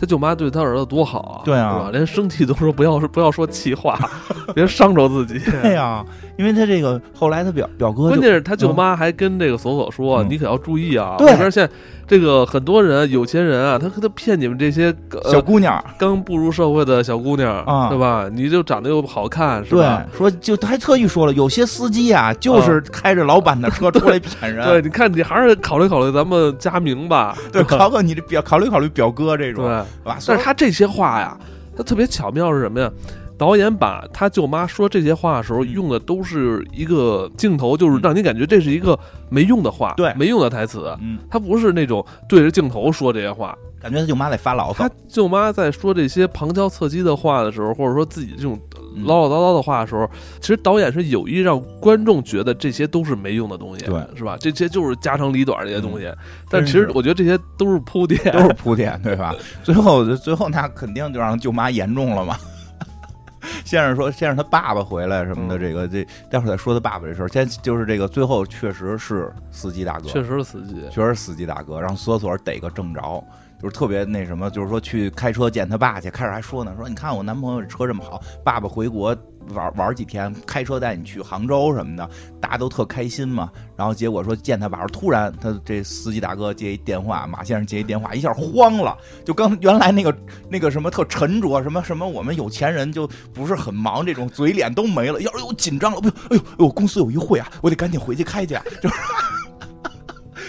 [0.00, 1.90] 他舅妈对他儿子多好啊，对啊？
[1.92, 3.98] 连生气都说不要不要说气话，
[4.54, 5.38] 别伤着自己。
[5.62, 6.02] 对呀，
[6.38, 11.16] 因为他这个后来他表表哥关键是他舅妈还跟这个索索说：“嗯你可要注意啊！
[11.18, 11.68] 对现在
[12.06, 18.28] 这个很多人有钱人啊，他他骗你们这些呃小姑娘，刚步入社会的小姑娘，啊对吧？
[18.32, 29.82] 你就长得又好看，是对吧？，说就他还特意说了，有些司机啊，就是开着老板的车出来骗人，对，你看你还是考虑考虑咱们佳明吧，对，考考你这表，考虑考虑表哥这种，对。
[30.04, 30.18] 吧？
[30.26, 31.38] 但是他这些话呀，
[31.76, 32.90] 他特别巧妙是什么呀？
[33.38, 38.98] 导演把他舅妈说这些话的时候嗯用的都是一个镜头，就是让你感觉这是一个
[39.30, 40.94] 没用的话，对没用的台词。
[41.00, 50.08] 嗯，他不是那种对着镜头说这些话，感觉他舅妈在发牢骚他，舅妈在说这些旁敲侧击的话的时候，或者说自己这种嗯唠唠叨叨的话的时候，
[50.40, 54.36] 其实导演是有意让观众觉得这些都是没用的东西，对，是吧？
[54.40, 56.12] 这些就是家长里短这些东西，
[56.48, 59.34] 但其实我觉得这些都是铺垫，都是铺垫，对吧？
[59.62, 62.36] 最后最后那肯定就让舅妈严重了嘛。
[63.64, 67.28] 先生说，先生他爸爸回来什么的，嗯这个这待会儿再说他爸爸这事儿。
[67.28, 70.74] 先就是这个，最后确实是司机大哥，确实是司机。
[70.90, 73.22] 确实是司机大哥，让索索逮个正着，
[73.60, 76.10] 就是特别那什么，就是说去开车见他爸去。
[76.10, 79.14] 开始还说呢，说你看我男朋友车这么好，爸爸回国
[79.54, 82.08] 玩玩几天，开车带你去杭州什么的，
[82.40, 83.50] 大家都特开心嘛。
[83.76, 90.16] 然后结果说见他爸，突然他这司机大哥接一电话，马先生接一电话，一下慌了，就刚原来那个
[90.48, 98.94] 那个什么特沉着，什么什么我们有钱人就不是很忙，这种嘴脸都没了，要是我紧张了，不，哎呦哎呦，公司有一会啊，我得赶紧回去开去，就是。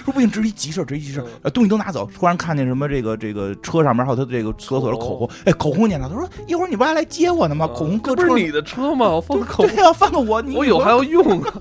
[0.04, 2.10] 说不行，这是一急事儿，这是一急事儿，呃，东西都拿走。
[2.14, 7.68] 突然看见什么这个这个车上面还有他这个厕所的口红，哎，口红你拿，他说一会儿你不还来接我呢吗？
[7.68, 9.10] 口红搁不是你的车吗？
[9.10, 11.54] 我放个口对呀、放个我，你我有还要用啊！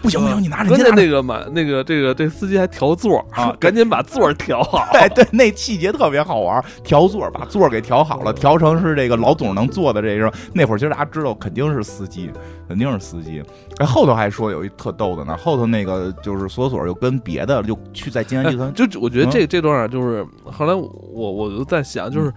[0.00, 0.80] 不行不行，你拿着，关。
[0.80, 4.78] 键那个嘛，那个这个这司机还调座啊 赶紧把座儿调好。
[4.92, 10.32] 哎，对，那细节特别好玩，调座把座给调好了，调成是这个老总能坐的这种。
[10.52, 12.30] 那会儿其实大家知道肯定是司机，
[12.68, 13.42] 肯定是司机。
[13.78, 22.32] 哎，后头还说有一特逗的呢，后头那个就是索索又跟别的就去在金安集团哎，就我觉得这这段啊，就是后来我我就在想，就是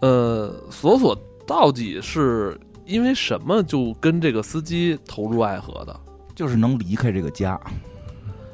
[0.00, 6.00] 呃，索索到底是因为什么就跟这个司机投入爱河的？
[6.34, 7.60] 就是能离开这个家，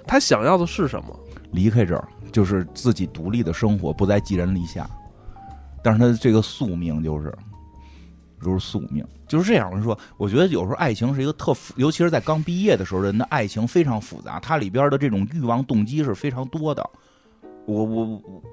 [0.06, 1.18] 他想要的是什么？
[1.52, 4.88] 离开这儿，就是自己独立的生活，不再寄人篱下。
[5.82, 7.32] 但是他的这个宿命就是，
[8.42, 9.70] 就是宿命，就是这样。
[9.72, 16.90] 我说，我觉得有时候爱情是一个特复，尤其是在刚毕业的时候，人的爱情非常复杂，它里边的这种欲望动机是非常多的。
[17.64, 18.48] 我我我比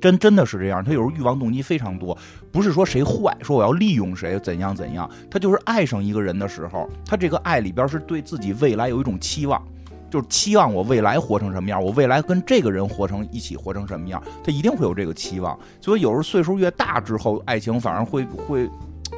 [0.00, 2.16] 真真的是这样，他有时候欲望动机非常多，
[2.52, 9.62] 不是说谁坏，说我要利用谁怎样怎样，他就是爱上一个人的时候，他这个爱里边是对自己未来有一种期望。
[10.10, 15.54] 就是期望我未来活成什么样，我未来跟这个人活成一起活成什么样，他一定会有这个期望。
[15.82, 18.66] 所以有时候岁数越大之后，爱情反而会会，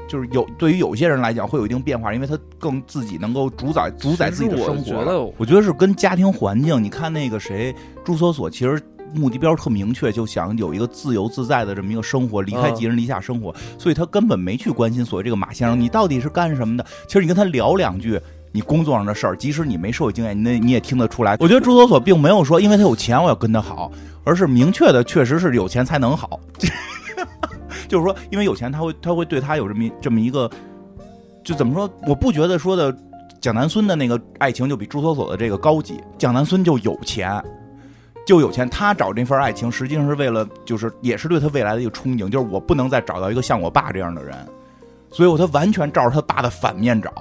[0.09, 5.05] 就是有对于有些人来讲会有一定变化，因为他更自己能够主宰主宰自己的生活了。
[5.05, 7.73] 觉得我觉得是跟家庭环境，你看那个谁
[8.05, 8.83] 朱锁锁，其实。
[9.15, 16.85] 目的标特明确，就想有一个自由自在的这么一个生活，离开嗯寄人篱下生活，所以他根本没去关心所谓这个马先生你到底是干什么的。
[17.07, 18.21] 其实你跟他聊两句，
[18.53, 21.37] 你工作上的事儿，即使你没社会经验，那你也听得出来。
[21.41, 23.91] 我觉得朱锁锁并没有说因为他有钱我要跟他好，
[24.25, 26.39] 而是明确的确实是有钱才能好，
[27.89, 30.51] 就是说因为有钱他会他会对他有这么这么一个，
[31.45, 31.91] 就怎么说？
[32.07, 32.97] 我不觉得说的
[33.41, 37.43] 蒋南孙的那个爱情就比朱锁锁的这个高级，蒋南孙就有钱。
[38.27, 44.37] 就有钱，他找这份爱情，实际上是为了，就是也是对他未来的一个憧憬，就是我不能再找到一个像我爸这样的人，
[45.11, 47.13] 所以我他完全照着他爸的反面找。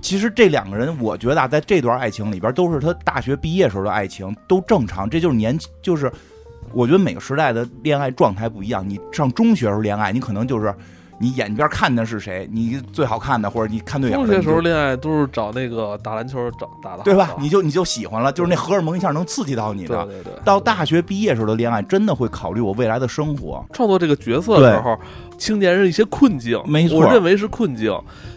[0.00, 5.10] 其实这两个人，我觉得啊，在这段爱情里边，都是他大学毕业时候的爱情，都正常。
[5.10, 6.10] 这就是年，就是
[6.72, 8.88] 我觉得每个时代的恋爱状态不一样。
[8.88, 10.72] 你上中学时候恋爱，你可能就是
[11.18, 17.34] 你眼边看的是谁，你最好看的，或者你看对眼的，中学时候恋爱都是找那个打篮球找打的，对吧？
[17.38, 20.04] 你就你就喜欢了，就是那荷尔蒙一下能刺激到你的。
[20.04, 20.32] 对对对。
[20.44, 23.64] 到大学毕业时候的恋爱，真的会考虑我未来的生活。
[23.72, 24.96] 创作这个角色的时候，
[25.36, 27.92] 青年人一些困境，没错我认为是困境，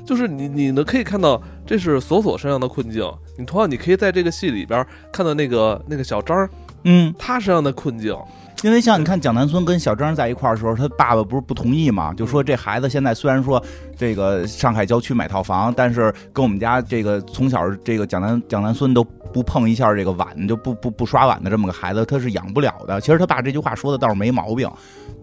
[0.05, 3.07] 就是你你呢可以看到这是索索身上的困境，
[3.37, 6.49] 你同样你可以在这个戏里边看到那个那个小张
[6.83, 8.17] 嗯，他身上的困境，
[8.63, 13.61] 因为像你看蒋南孙跟小张在一块儿的时候，他爸爸不是不同意嘛，就说这孩子现在虽然说
[13.97, 23.01] 这个上海郊区买套房，但是跟我们家这个从小这个蒋南蒋南孙都不碰一下这个碗，就不不不刷碗的这么个孩子，他是养不了的。
[23.01, 24.69] 其实他爸这句话说的倒是没毛病，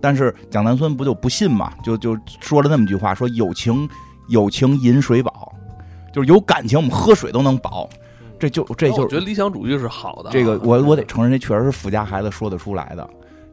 [0.01, 3.89] 但是蒋南孙不就不信嘛，就就说了那么句话，说友情
[4.29, 5.53] 友情饮水饱，
[6.13, 7.89] 就是有感情我们喝水都能饱。
[8.41, 10.33] 这就这就我觉得理想主义是好的啊。
[10.33, 13.09] 这个我我得承认，这确实是富家孩子说得出来的。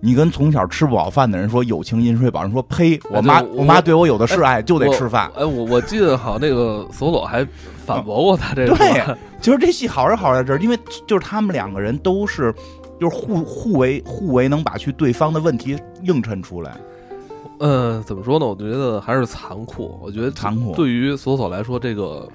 [0.06, 5.32] 你跟从小吃不饱饭的人说友情饮水饱，人说呸，我妈对我我妈对我有的是爱，就得吃饭。
[5.36, 7.43] 哎，我我记得好像那个索索还
[7.84, 8.68] 反驳过他这。
[8.78, 9.03] 对
[9.41, 10.78] 其实这戏好是好在这儿，因为
[11.08, 12.53] 就是他们两个人都是
[12.99, 16.78] 就是互互为互为能把去对方的问题映衬出来，
[17.60, 18.45] 嗯，怎么说呢？
[18.45, 19.99] 我觉得还是残酷。
[20.03, 22.30] 我觉得残酷对于索索来说，这个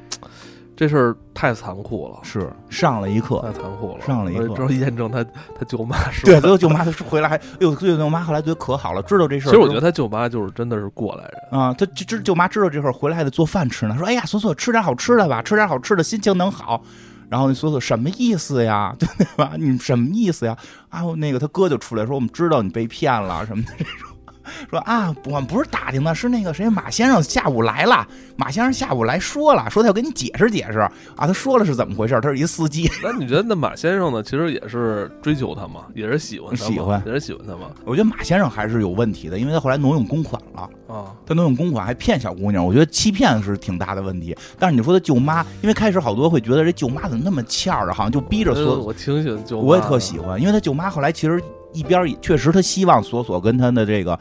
[0.80, 3.38] 这事儿太残酷了，是上了一课。
[3.42, 4.06] 太残酷了。
[4.06, 6.40] 上了一课之后验证他他舅妈说对，的。
[6.40, 9.50] 最后舅妈他回来还，哎呦，最后舅妈后来觉得可好了，知道这事儿。
[9.50, 11.60] 其实我觉得他舅妈就是真的是过来人。
[11.60, 16.82] 啊，他知知舅妈知道这事儿回来还得做饭吃呢，说哎呀，索索吃点好吃的吧，吃点好吃的，心情能好。
[17.28, 18.96] 然后那索索什么意思呀？
[18.98, 19.06] 对
[19.36, 19.52] 吧？
[19.58, 20.56] 你什么意思呀？
[20.88, 24.09] 啊，那个他哥就出来说，我们知道你被骗了什么的这种。
[24.68, 32.90] 说啊，我们不是打听的，是那个谁马先生下午来了，马先生下午来说了，说他要跟你解释解释啊，他说了是怎么回事，他是一司机。
[33.02, 34.22] 那你觉得那马先生呢？
[34.22, 37.70] 其实也是追求他嘛，也是喜欢喜欢也是喜欢他嘛。
[37.84, 40.68] 我觉得马先生还是有问题的，因为他后来挪用公款了。
[40.86, 44.36] 啊，他挪用公款还骗小姑娘，我觉得欺骗是挺大的问题。
[44.58, 51.40] 但是你说他舅妈，因为开始好多会觉得这舅妈怎么那么欠儿啊，好像就逼着说，我挺喜欢舅妈，我也特喜欢，因为他舅妈后来其实
[51.72, 54.18] 一边也确实他希望索索跟他的这个。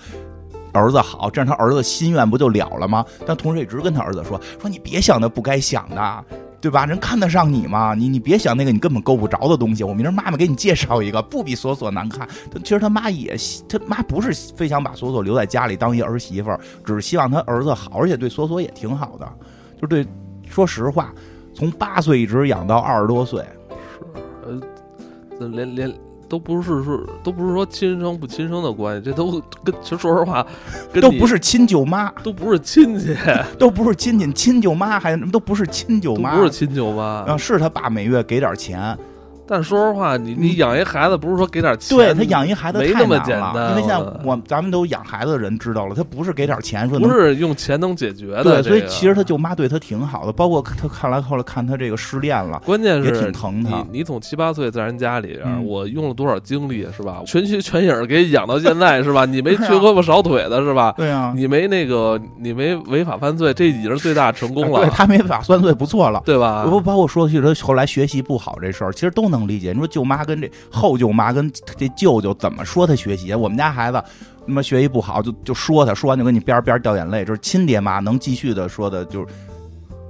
[0.71, 3.03] 儿子好，这样他儿子心愿不就了了吗？
[3.25, 6.25] 但同时一直跟他儿子说：“说你别想那不该想的，
[6.61, 6.85] 对吧？
[6.85, 7.95] 人看得上你吗？
[7.97, 9.83] 你你别想那个你根本够不着的东西。
[9.83, 12.29] 我明儿妈妈给你介绍一个，不比索索难看。
[12.63, 13.35] 其实他妈也，
[13.67, 19.27] 他妈不是非想把索索留在家里当一儿媳妇儿，只是希望他儿子好，而且对索索也挺好的。
[19.81, 20.05] 就对，
[20.47, 21.11] 说实话，
[21.55, 23.43] 从八岁一直养到二十多岁，
[24.45, 25.93] 呃，连连
[26.29, 30.45] 都不是说都不是说亲生不亲生的关系，这都跟其实 说实话，
[30.93, 33.15] 跟都不是亲舅妈，都不是亲戚，
[33.57, 37.03] 都不是亲戚，亲舅妈还都不是亲舅妈，都不是亲舅妈。
[37.03, 38.97] 啊，是他爸每月给点钱，
[39.49, 47.09] 但说实话，你你养一孩子不是说给点钱，对他养一孩子没那么简单了，因为现在我我咱们都养孩子的人知道了，他不是给点钱说不。
[47.09, 48.43] 是用钱能解决的。
[48.43, 57.21] 对，所以其实他舅妈对他挺好的，包括他看来后来看他这个失恋了，关键是挺疼他你你从七八岁在人家里我用了多少精力是吧？
[57.25, 59.25] 全心全影给养到现在是吧？
[59.25, 60.93] 你没缺胳膊少腿的是吧？
[60.95, 66.21] 对啊，你没那个你没违法犯罪，这已经是最大成功了，对他没法犯罪不错了。
[66.25, 66.65] 对吧？
[66.69, 69.71] 不包括说起他后来学习不好这事儿，其实都能能理解。
[69.71, 73.33] 你说舅妈跟这后舅妈跟这舅舅怎么说他学习？
[73.33, 74.03] 我们家孩子
[74.45, 77.25] 他妈学习不好，就就说他，说完就跟你边儿边儿掉眼泪。
[77.25, 79.27] 这是亲爹妈能继续的说的，就是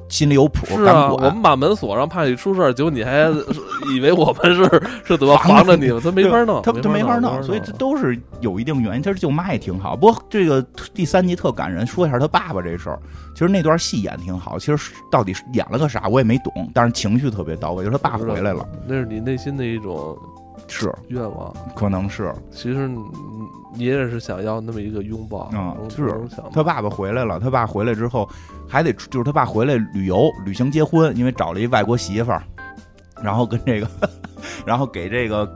[0.09, 1.17] 心里有谱，是啊，我。
[1.29, 3.29] 们把门锁上，怕你出事儿，结果你还
[3.95, 4.63] 以为我们是
[5.05, 6.01] 是怎么防着你们？
[6.01, 9.01] 他没法弄，他他没法弄，所以这都是有一定原因。
[9.01, 10.61] 他舅妈也挺好，不过这个
[10.93, 12.99] 第三集特感人，说一下他爸爸这事儿。
[13.33, 20.17] 其实那段戏演挺好，其实到底是演了个啥我也没懂，但是情绪特别到位，就是他爸回来了，那是你内心的一种
[20.67, 21.53] 是愿望。
[21.75, 22.99] 可能是其实你
[23.75, 26.13] 你也是想要那么一个拥抱啊能是
[26.51, 28.27] 他爸爸回来了，他爸回来之后
[28.67, 32.43] 还得就是他爸回来旅游旅行结婚，因为找了一外国媳妇儿，
[33.21, 33.89] 然后跟这个，
[34.65, 35.47] 然后给这个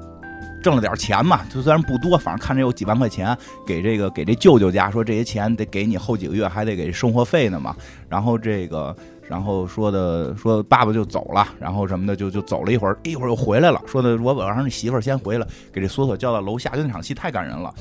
[0.62, 7.76] 挣了点钱嘛，就虽然不多，反正看着有几万块钱，给这个给这舅舅家说这些钱得给你后几个月还得给生活费呢嘛，
[8.08, 8.96] 然后这个。
[9.30, 17.74] 然后说的说爸爸就走了，然后什么的就就走了一会儿，一会儿又回来了，说的我我让你媳妇儿先回来，给这索索叫到楼下，就那场戏太感人了，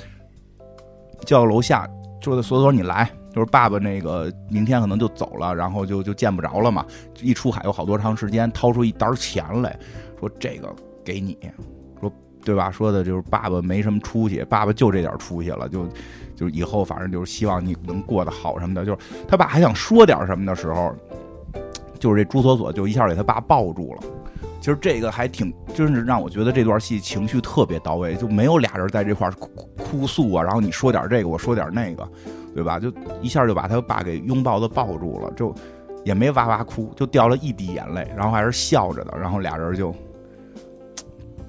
[1.26, 1.88] 叫到楼下
[2.20, 6.86] 说的索索你来，就是爸爸那个明天可能就走了，然后就就见不着了嘛。
[7.20, 9.76] 一出海有好多长时间，掏出一沓钱来
[10.20, 10.72] 说这个
[11.04, 11.36] 给你，
[12.00, 12.10] 说
[12.44, 12.70] 对吧？
[12.70, 15.88] 说的就是爸爸没什么出息，爸爸就这点出息了，就
[16.36, 18.84] 就以后反正就是希望你能过得好什么的。
[18.84, 20.94] 就是他爸还想说点什么的时候，
[22.02, 24.00] 就是这朱锁锁就一下给他爸抱住了。
[24.60, 29.48] 其实这个还挺，真是让我觉得这段戏情绪特别到位，就没有俩人在这块儿哭
[29.78, 32.08] 哭诉啊，然后你说点这个，我说点那个，
[32.56, 32.80] 对吧？
[32.80, 35.54] 就一下就把他爸给拥抱的抱住了，就
[36.04, 39.94] 也没哇哇哭，就掉了一滴眼泪，然后还是笑着的，然后俩人就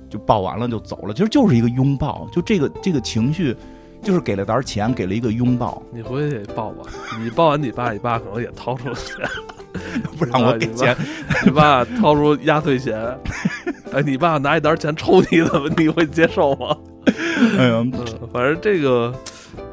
[0.07, 3.57] 就抱完了就走了，其实就是一个拥抱，就这个这个情绪，
[4.03, 6.83] 就是给了点钱，给了一个拥抱，你回去得抱吧，
[7.23, 9.17] 你抱完你爸，你爸可能也掏出了钱，
[10.19, 10.95] 不让我给钱，
[11.45, 12.99] 你爸掏出压岁钱，
[13.93, 16.75] 哎，你爸拿一沓钱抽你，怎么你会接受吗？
[17.57, 17.91] 哎呀，嗯，
[18.31, 19.13] 反正这个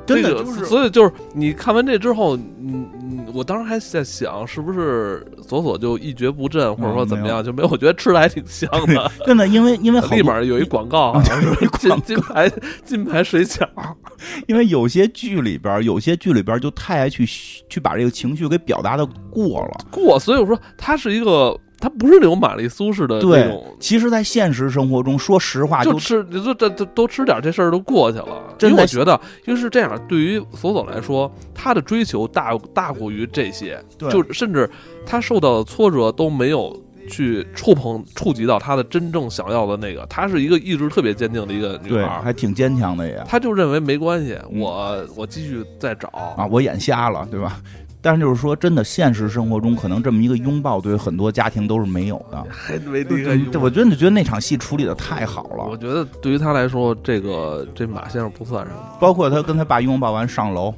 [0.06, 7.68] 真的就是所以就是你看完这之后，嗯嗯，我当时还在想，是不是索索就一蹶不振，或者说怎么样，就没有？
[7.68, 9.10] 我觉得吃的还挺香的。
[9.24, 12.50] 真的，因为因为 好多立马有一广告，好像是金金牌
[12.84, 13.68] 金牌水饺，
[14.48, 17.24] 因为有些剧里边，有些剧里边就太爱去
[17.68, 19.86] 去把这个情绪给表达的过了。
[19.90, 28.54] 过，所以我说它是一个他不是那种玛丽苏式的那对种，其实，在现实生活中，说实话，就就吃，你说这这多吃点这事儿都过去了。
[28.58, 34.68] 真的因为我觉得，因为是这样，对于索索来说，他的追求大大过于这些，对就甚至
[35.06, 36.78] 他受到的挫折都没有
[37.08, 40.04] 去触碰、触及到他的真正想要的那个。
[40.06, 47.60] 她是一个意志特别坚定的一个女对，孩儿，还挺坚强的也她就认为没关系，嗯我我继续再找啊，我眼瞎了，对吧？
[48.02, 52.42] 但是就是说，真的，现实生活中可能这么一个拥抱，对于很多家庭都是没有的。
[52.50, 58.78] 还没对那个对我真的觉得那场戏处理的太好了，我觉得对于他来说，这个这马先生不算什么。
[58.98, 60.74] 包括他跟他爸拥抱完上楼，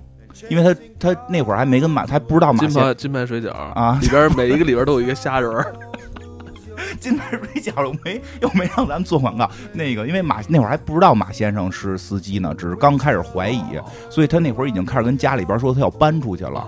[0.51, 5.73] 因为他他那会儿还没跟马，他还不知道马先金牌金牌水饺啊里边每一个里边都有一个虾仁儿，
[6.99, 9.49] 金牌水饺又没又没让咱们做广告。
[9.73, 13.63] 那个，因为马那会儿还不知道马先生是司机呢，只是刚开始怀疑，
[14.11, 16.67] 所以他那会儿已经开始跟家里边说他要搬出去了。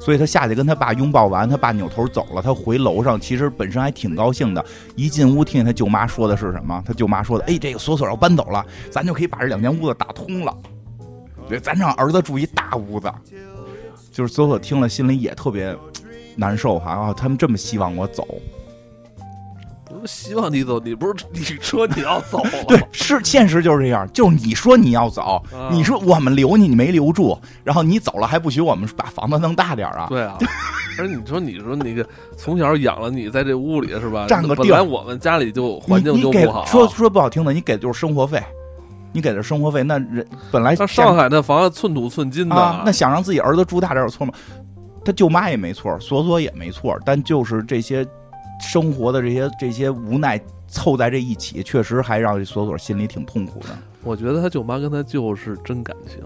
[0.00, 2.40] 所以他下去跟他爸拥抱完，他爸扭头走了。
[2.42, 4.64] 他回楼上，其实本身还挺高兴的。
[4.96, 6.82] 一进屋，听见他舅妈说的是什么？
[6.86, 10.56] 他舅妈说的：“哎，这个锁锁要搬走了，咱就可以把这两间屋子打通了。
[11.48, 13.12] 对，咱让儿子住一大屋子。”
[14.10, 15.76] 就是锁锁听了，心里也特别
[16.34, 17.14] 难受哈啊！
[17.14, 18.26] 他们这么希望我走，
[20.06, 25.68] 希望你走，你不是你说你要走了 对，是现实就是这样，就是你说你要走，啊。
[25.70, 30.06] 你说我们留你，你没留住，然后你走了还不许我们把房子弄大点儿啊？
[30.08, 30.36] 对啊，
[30.98, 34.26] 而你说你说那个从小养了你在这屋里是吧？
[34.28, 34.64] 占个地儿。
[34.64, 38.42] 本来我们家里就环境就不好，说说不好听的，你给的就是生活费，
[39.12, 44.32] 你给的生活费，那人本来像上海那房子寸土寸金的，啊，那想让自己儿子住大点有错吗？
[45.02, 48.06] 他舅妈也没错，索索也没错，但就是这些
[48.60, 53.68] 生活的这些这些无奈凑在这一起，确实还让索索心里挺痛苦的。
[54.02, 56.22] 我觉得他舅妈跟他舅是真感情，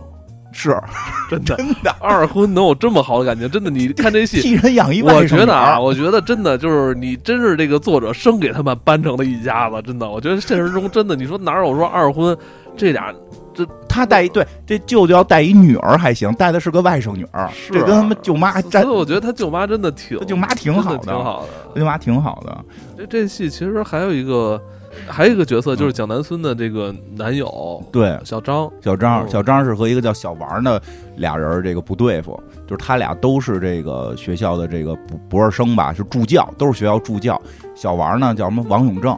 [0.55, 0.74] 是
[1.28, 1.57] 真的。
[1.57, 3.50] 真的，二婚能有这么好的感情？
[3.50, 10.09] 真的，你 看这戏，替人养一外我觉得啊，我觉得真的就是你真是这个作者生给他们搬成了一家子，真的。
[10.09, 12.34] 我觉得现实中真的，你说哪有说二婚
[12.76, 13.12] 这俩
[13.52, 21.48] 这他带一对，这舅舅要带一女儿还行，带的是个外甥女儿，是这跟他们舅妈沾所以，我觉得他舅妈真的挺他舅妈挺好真的挺好的。
[21.74, 22.64] 他舅妈挺好的。
[22.96, 24.61] 这这戏其实还有一个
[25.09, 30.80] 还有一个角色就是蒋南孙的这个男友对，小张，小张，哦小张是和一个叫小王的
[31.16, 37.40] 俩人这个不对付，就是他俩都是这个学校的这个博博士生吧，是助教，都是学校助教。
[37.74, 39.12] 小王呢叫什么王永正，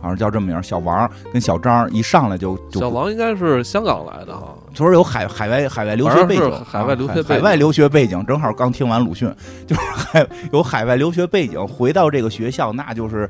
[0.00, 0.62] 好像叫这么名儿。
[0.62, 6.52] 小王跟小张一上来就就小王应该是香港来的哈，说有海海外海外留学背景。
[6.64, 9.32] 海外留学海外留学背景，正好刚听完鲁迅，
[9.66, 13.28] 就是海有海外留学背景，回到这个学校，那就是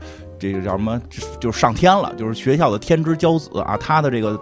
[0.51, 1.01] 这个叫什么，
[1.41, 4.39] 就是上天了，就是学校的天之骄子啊，他的这个。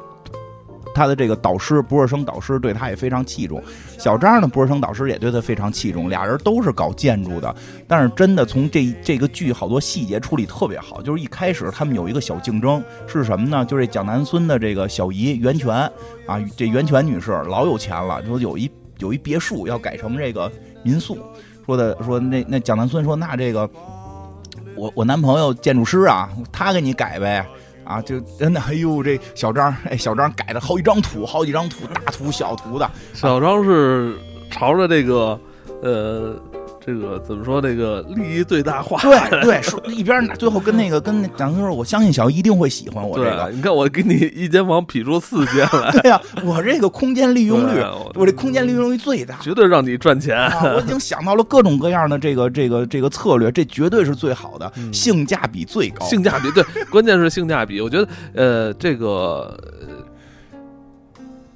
[0.92, 3.62] 他的这个导师，博士生导师对他也非常器重。
[3.96, 6.08] 小张呢，博士生导师也对他非常器重。
[6.08, 7.54] 俩人都是搞建筑的，
[7.86, 11.00] 但是真的从这这个剧好多细节处理特别好。
[11.00, 13.64] 就是一开始他们有一个小竞争是什么呢？
[13.64, 15.72] 就是蒋南孙的这个小姨袁泉
[16.26, 20.50] 啊，这袁泉女士老有钱了，说有一有一别墅要改成这个
[20.82, 21.18] 民宿，
[21.64, 23.70] 说的说那那蒋南孙说那这个
[24.80, 27.46] 我我男朋友建筑师啊，他给你改呗。
[27.82, 34.16] 啊，就真的，哎呦，这小张，哎，小张改了好几张图，好几张图，大图小图的，小张是
[34.48, 35.36] 朝着这个
[35.82, 36.36] 呃
[36.84, 49.38] 这个怎么说这个利益最大化，对对，说一边拿，最后跟那个跟那蒋孙说，我相信小姨一定会喜欢我这个，你看我给你一间房劈出四间来， 对呀、我这个空间利用率对，我我这空间利用率最大。
[49.42, 50.36] 绝对让你赚钱。
[50.36, 56.06] 啊，我已经想到了各种各样的这个这个这个策略，这绝对是最好的，嗯性价比最高。
[56.06, 57.80] 性价比对，关键是性价比。
[57.80, 59.99] 我觉得，呃，这个呃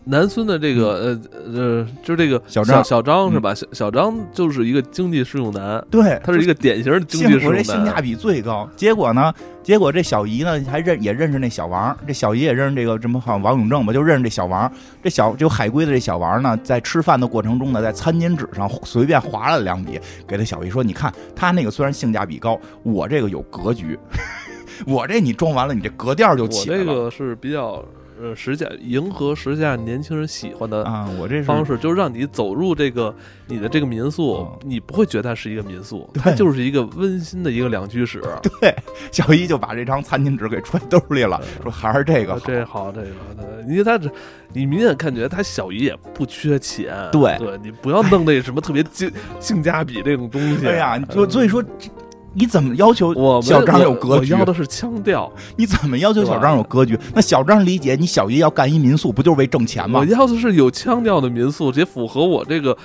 [0.05, 1.21] 南孙的这个呃
[1.55, 3.55] 呃，就是这个小张小张是吧？
[3.55, 7.65] 小小张就是一个经济适用男，对，他是一个典型的经济适用男。
[7.65, 8.69] 性价比最高。
[8.77, 9.33] 结果呢？
[9.63, 14.71] 结果这小姨呢还认也认识那小王，这小姨也认识这个什么好像王永正吧，就认识这小王。
[15.03, 19.99] 这小就海归的这小王呢，在吃饭的过程中呢，在餐巾纸上随便划了两笔，
[20.29, 23.99] 给他小姨说：“你看他那个虽然性价比高，我这个有格局，
[24.87, 27.83] 我这你装完了，你这格调就起来了。”这个是比较
[28.21, 33.15] 呃时下迎合时下年轻人喜欢的啊，我这是方式，就是让你走入这个
[33.47, 38.23] 你的这个民宿嗯，你不会觉得它是一个民宿，它就是一个温馨的一个两居室。
[38.61, 38.75] 对，
[39.11, 42.41] 小姨就把这张餐巾纸给揣兜里了，说还是这个好。
[42.41, 44.11] 这好，这个对，因为他这，
[44.53, 49.11] 你明显感觉他小姨也不缺钱，对对你不要弄那什么特别性
[49.41, 50.67] 性价比这种东西。
[50.67, 51.63] 哎呀，就所以说，
[52.35, 56.99] 你怎么要求我们小张有格局我要的是腔调，你怎么要求小张有格局？
[57.15, 60.05] 那小张理解你小姨要干一民宿，不就是为挣钱吗我？
[60.07, 62.77] 要的是有腔调的民宿，也符合我这个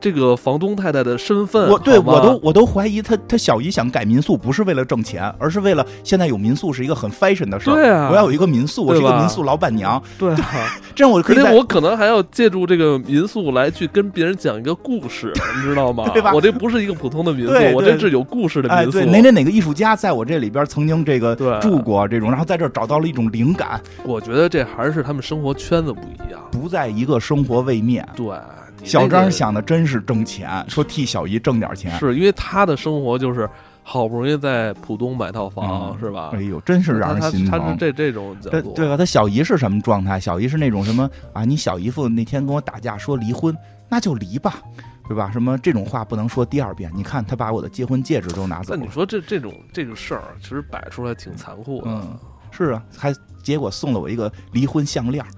[0.00, 1.68] 这个房东太太的身份。
[1.68, 7.74] 我对我都我都怀疑他他小姨想改民宿不是为了挣钱，而是为了现在有民宿是一个很 fashion 的事儿。
[7.74, 16.08] 对啊我要有一个民宿，我是一个民宿老板娘，对啊， 这样我就可以我可能还要借助这个民宿来去跟别人讲一个故事，你知道吗？
[16.14, 18.91] 对吧我这不是一个普通的民宿我这是有故事的哎，民宿。
[18.92, 26.40] 对，哪哪哪个艺术家在我这里边曾经这个对住过这种，然后在这儿找到了一种灵感，我觉得这还是他们生活圈子不一样。
[26.50, 28.06] 不在一个生活位面。
[28.14, 28.36] 对，
[28.84, 31.98] 小张想的真是挣钱，说替小姨挣点钱。
[31.98, 33.48] 是因为他的生活就是
[33.82, 36.30] 好不容易在浦东买套房，嗯是吧？
[36.34, 37.50] 哎呦，真是让人他心疼。
[37.50, 38.96] 他他是这这种角度，对对吧？
[38.96, 40.20] 他小姨是什么状态？
[40.20, 41.44] 小姨是那种什么啊？
[41.44, 43.56] 你小姨夫那天跟我打架说离婚，
[43.88, 44.60] 那就离吧，
[45.08, 45.30] 对吧？
[45.32, 46.90] 什么这种话不能说第二遍。
[46.94, 51.84] 你看他把我的结婚戒指都拿走了那你，说这这种这种事儿，其实摆出来挺残酷的。
[51.86, 52.16] 嗯，
[52.50, 55.28] 是啊，还结果送了我一个离婚项链儿。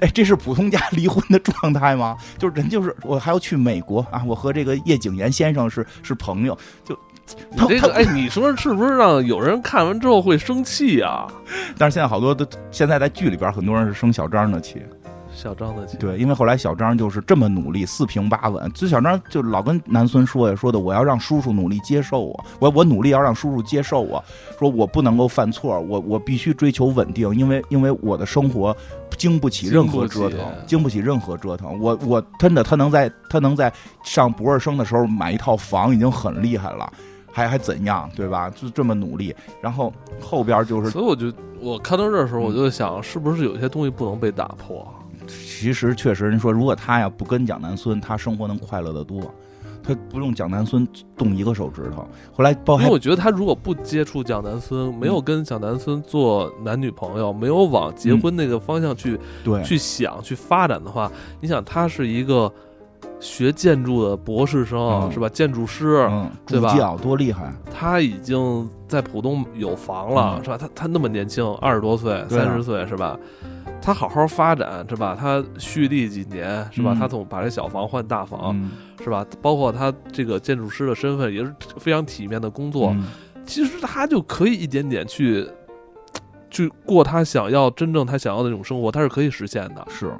[0.00, 2.16] 哎，这是普通家离婚的状态吗？
[2.36, 4.22] 就是人就是我还要去美国啊！
[4.26, 6.98] 我和这个叶景言先生是是朋友，就
[7.56, 11.28] 他这个，哎，你说是不是让有人看完之后会生气啊？
[11.78, 14.82] 但是现在好多都现在在剧里边很多人是生小张的气，
[15.44, 18.72] 小张的气，对，因为后来小张就是这么努力，四平八稳。
[18.72, 24.24] 就小张就老跟南孙说呀，说的我要让叔叔努力接受我，我我努力要让叔叔接受我，
[24.58, 28.74] 说我不能够犯错，我我必须追求稳定，因为因为我的生活
[29.18, 31.78] 经不起任何折腾经不起，任何折腾。
[31.78, 33.70] 我我真的他能在他能在
[34.02, 36.90] 上博士生的时候买一套房已经很厉害了。
[37.36, 38.48] 还还怎样，对吧？
[38.48, 44.86] 就这么努力，然后后边就是所以我就我看到这的时候，嗯我就想，是不是有些东西不能被打破？
[45.26, 49.20] 其实确实，人说如果他呀不跟蒋南孙，他生活能快乐得多。
[49.86, 52.08] 他不用蒋南孙动一个手指头。
[52.32, 62.50] 后来因为我觉得他如果不接触蒋南孙，没有跟蒋南孙做男女朋友，没有往结婚那个方向去、对去想、去发展的话，你想他是一个
[63.20, 65.28] 学建筑的博士生，嗯是吧？
[65.28, 70.56] 建筑师，嗯对吧多厉害，他已经在浦东有房了，嗯是吧？
[70.56, 73.18] 他他那么年轻，二十多岁、三十岁，是吧？
[73.82, 75.16] 他好好发展，是吧？
[75.18, 76.92] 他蓄力几年，是吧？
[76.94, 78.70] 嗯他总把这小房换大房，嗯
[79.02, 79.26] 是吧？
[79.42, 83.04] 包括他这个建筑师的身份也是非常体面的工作，嗯
[83.44, 85.46] 其实他就可以一点点去
[86.48, 89.84] 去过他想要真正他想要的那种生活，他是可以实现的。
[89.90, 90.10] 是，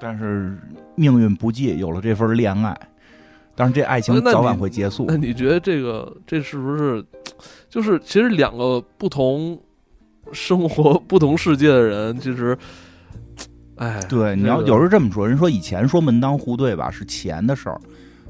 [0.00, 0.58] 但是
[0.96, 2.76] 命运不济，有了这份恋爱，
[3.54, 5.16] 但是这爱情早晚会结束 那。
[5.16, 7.04] 你觉得这个这是不是
[7.68, 9.58] 就是其实两个不同
[10.32, 12.56] 生活、不同世界的人，其实，
[13.76, 17.78] 哎，对，你要有时候这么说，人说以前说门当户对吧是钱的事儿，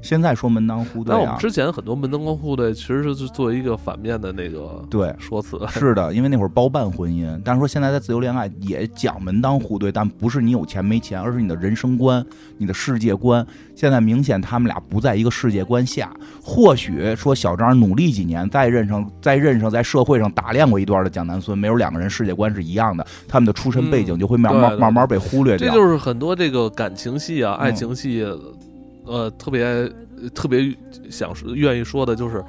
[0.05, 5.13] 现在说门当户对啊，但我们之前很多门当户对，其实是作为一个反面的那个对。
[5.19, 5.59] 说辞。
[5.73, 12.25] 是的，因为那会儿包办婚姻，但是说现在在自由恋爱也讲门当户对，但不是你有钱没钱，而是你的人生观、
[12.59, 13.45] 你的世界观。
[13.75, 16.13] 现在明显他们俩不在一个世界观下。
[16.43, 25.69] 或许说小张努力几年，再认上、再认上，在社会上打量过一段的蒋南孙，没有两个人世界观是一样的，他们的出身背景就会慢慢、慢慢被忽略掉。
[25.69, 28.27] 这就是很多这个感情戏啊、嗯爱情戏，
[29.07, 29.91] 呃，特别
[30.35, 30.75] 特别
[31.11, 32.43] 想说愿意说的就是，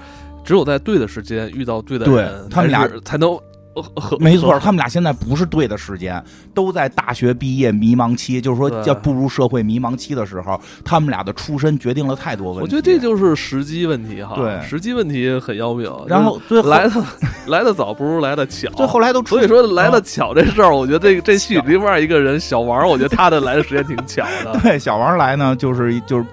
[0.43, 3.37] 只有在对的时间遇到对的对人，他们俩才能。
[3.75, 12.61] 呃和没错，他们俩现在不是对的时间，都在大学毕业迷茫期，就是说对要步入社会迷茫期的时候，他们俩的出身决定了太多问题。
[12.61, 15.93] 我觉得这就是时机问题哈，对时机问题很要命。
[16.07, 17.03] 然后最后来的
[17.47, 24.57] 来的早不如来的巧，最后来都出所以说来的啊巧这事儿，我觉得这 这戏巧里面一个人小王，我觉得他的来的时间挺巧的。
[24.63, 26.25] 对小王来呢，就是就是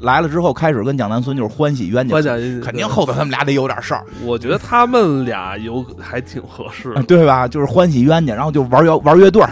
[0.00, 2.14] 来了之后开始跟蒋南孙就是欢喜冤家
[2.62, 7.00] 肯定后头他们俩得有点事儿，我觉得他们俩有还挺合适的。
[7.00, 7.46] 啊 对吧？
[7.46, 9.42] 就是欢喜冤家，然后就玩乐玩乐队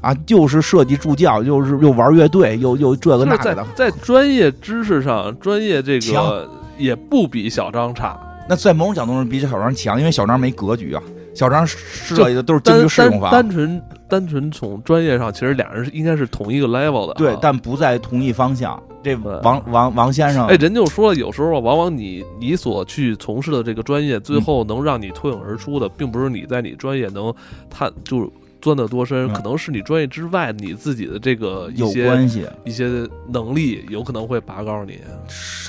[0.00, 3.66] 啊，就是设计助教，又是又玩乐队，又又这个那个的。
[3.74, 8.18] 在专业知识上，专业这个也不比小张差。
[8.48, 11.02] 那在某种角度上比小张强，因为小张没格局啊，
[11.38, 13.30] 小张设计的都是京单剧适用单房。
[13.30, 17.16] 单纯单纯从专业上，其实俩人是应该是同一个 level 的啊。
[17.16, 18.82] 对，但不在同一方向。
[19.00, 27.32] 这对王王王先生，哎，人就说了，有时候啊往往你你所去从事的这个专业，嗯最后能让你脱颖而出的，并不是你在你专业能
[27.70, 28.28] 探就是
[28.60, 32.44] 钻得多深，嗯可能是你专业之外你自己的这个一有些关系。
[32.64, 34.98] 一些能力，有可能会拔高你。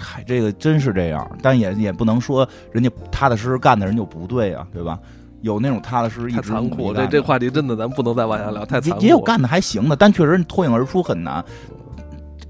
[0.01, 4.97] 嗨，这个真是这样，但也也不能说人家踏踏实实干的人就不对啊，对吧？
[5.41, 9.01] 有那种踏踏实实一太直残酷，这这话题真的咱不能再往下聊，太残酷了。
[9.01, 11.43] 也也有干的还行的，但确实脱颖而出很难。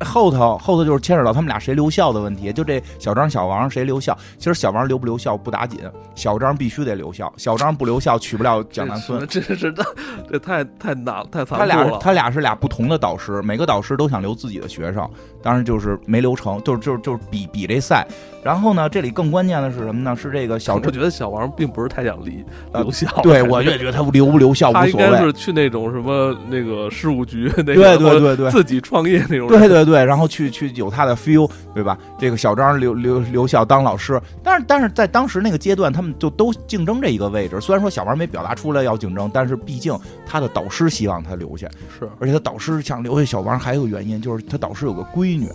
[0.05, 4.17] 后头后头就是牵扯到他们俩谁留校的问题，就这小张小王谁留校。
[4.37, 5.79] 其实小王留不留校不打紧，
[6.15, 9.25] 小张必须得留校，小张不留校娶不了蒋南孙。
[9.27, 9.85] 这 是这
[10.29, 11.97] 这太太难太残酷他俩了。
[11.99, 15.09] 他俩是俩不同的导师，每个导师都想留自己的学生，
[15.41, 18.05] 当然就是没留成，就是就是就是比比这赛。
[18.41, 20.15] 然后呢，这里更关键的是什么呢？
[20.15, 25.11] 是这个小张，我觉得小王并不是太想离呃留校，对 我也觉得他留不留校无他应所谓。
[25.11, 29.59] 该是去那种什么那个事务局那个，对对对对自己创业那种人。
[29.59, 31.97] 对对对，然后去去有他的 feel，对吧？
[32.19, 37.59] 这个小张留留留校当老师，但是但是在当时那个阶段，他们就都竞争这一个位置。
[37.59, 41.67] 虽然说小王没表达出来要竞争，但是毕竟他的导师希望他留下，
[41.97, 45.49] 是而且他导师想留下小王，还有原因就是他导师有个闺女，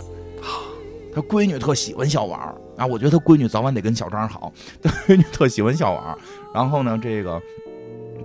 [1.14, 2.41] 他闺女特喜欢小王
[2.76, 6.18] 啊，我觉得他闺女早晚得跟小张好，他闺女特喜欢小王。
[6.53, 7.41] 然后呢，这个。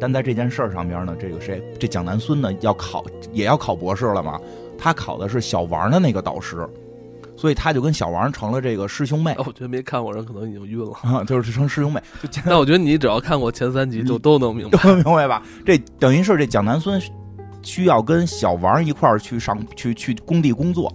[0.01, 3.03] 但在这件事儿上边呢，这个谁，这蒋南孙呢要考，
[3.33, 4.39] 也要考博士了嘛？
[4.79, 6.67] 他考的是小王的那个导师，
[7.35, 14.79] 所以他就跟小王成了这个师兄妹我觉得没看过人可能已经晕了，啊，就是成师兄妹，就但我觉得你只要看过前三集，就都能明白。
[14.81, 15.43] 都明白吧？
[15.65, 17.01] 这等于是这蒋南孙
[17.61, 20.91] 需要跟小王一块儿去上去去工地工作。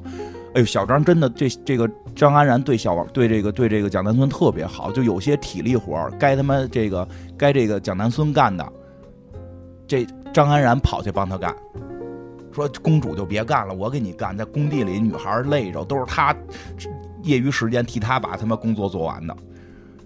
[0.55, 7.07] 哎呦，小张真的这这个张安然对小王对这个对这个蒋南孙特别好，就有些体力活儿该他妈这个
[7.37, 8.65] 该这个蒋南孙干的，
[9.87, 11.55] 这张安然跑去帮他干。
[12.55, 14.37] 说公主就别干了，我给你干。
[14.37, 16.35] 在工地里，女孩累着，都是他
[17.23, 19.37] 业余时间替他把他妈工作做完的。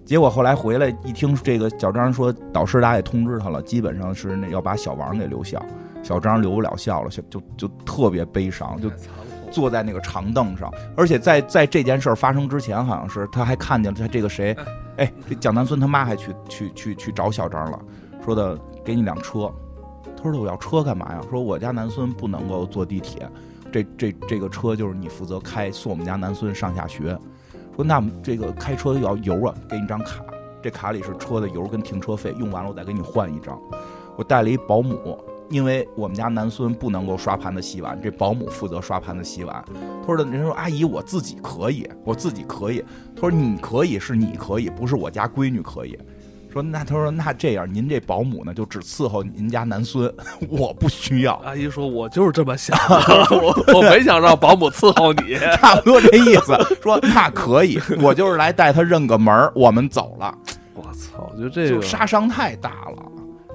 [0.04, 5.62] 结果后来回来一听这个小张说导师俩也通知他了，基本上是那要把小王给留校，
[6.02, 8.90] 小张留不了校了，就就就特别悲伤，就
[9.52, 10.72] 坐在那个长凳上。
[10.96, 14.56] 而且在在这件事儿发生之前，好像是他还看见他这个谁，
[14.96, 17.78] 哎，这蒋南孙他妈还去去去去找小张了，
[18.24, 19.52] 说的给你辆车。
[20.20, 21.20] 他说我要车干嘛呀？
[21.30, 23.30] 说我家南孙不能够坐地铁，
[23.72, 27.16] 这这这个车就是你负责开，送我们家南孙上下学。
[27.76, 30.24] 说那这个开车要油啊，给你张卡，
[30.60, 33.56] 这卡里是车的油跟停车费，用完了我再给你换一张。
[34.16, 35.16] 我带了一保姆，
[35.48, 39.64] 因为我们家南孙不能够刷盘子洗碗，这保姆负责刷盘子洗碗。
[40.00, 42.84] 他说的人说阿姨我自己可以，我自己可以。
[43.14, 45.96] 他说你可以是你可以，不是我家闺女可以。
[46.52, 50.12] 说那他说那这样，您这保姆呢就只伺候您家男孙，
[50.48, 55.36] 我不需要，阿姨说：“我就是这么想的， 我 我没想让保姆伺候你。
[55.60, 56.56] 差不多这意思。
[56.82, 60.34] 说那可以，我就是来带他认个门儿我们走了。”
[60.74, 61.28] 我操！
[61.32, 63.07] 我觉得这个就杀伤太大了。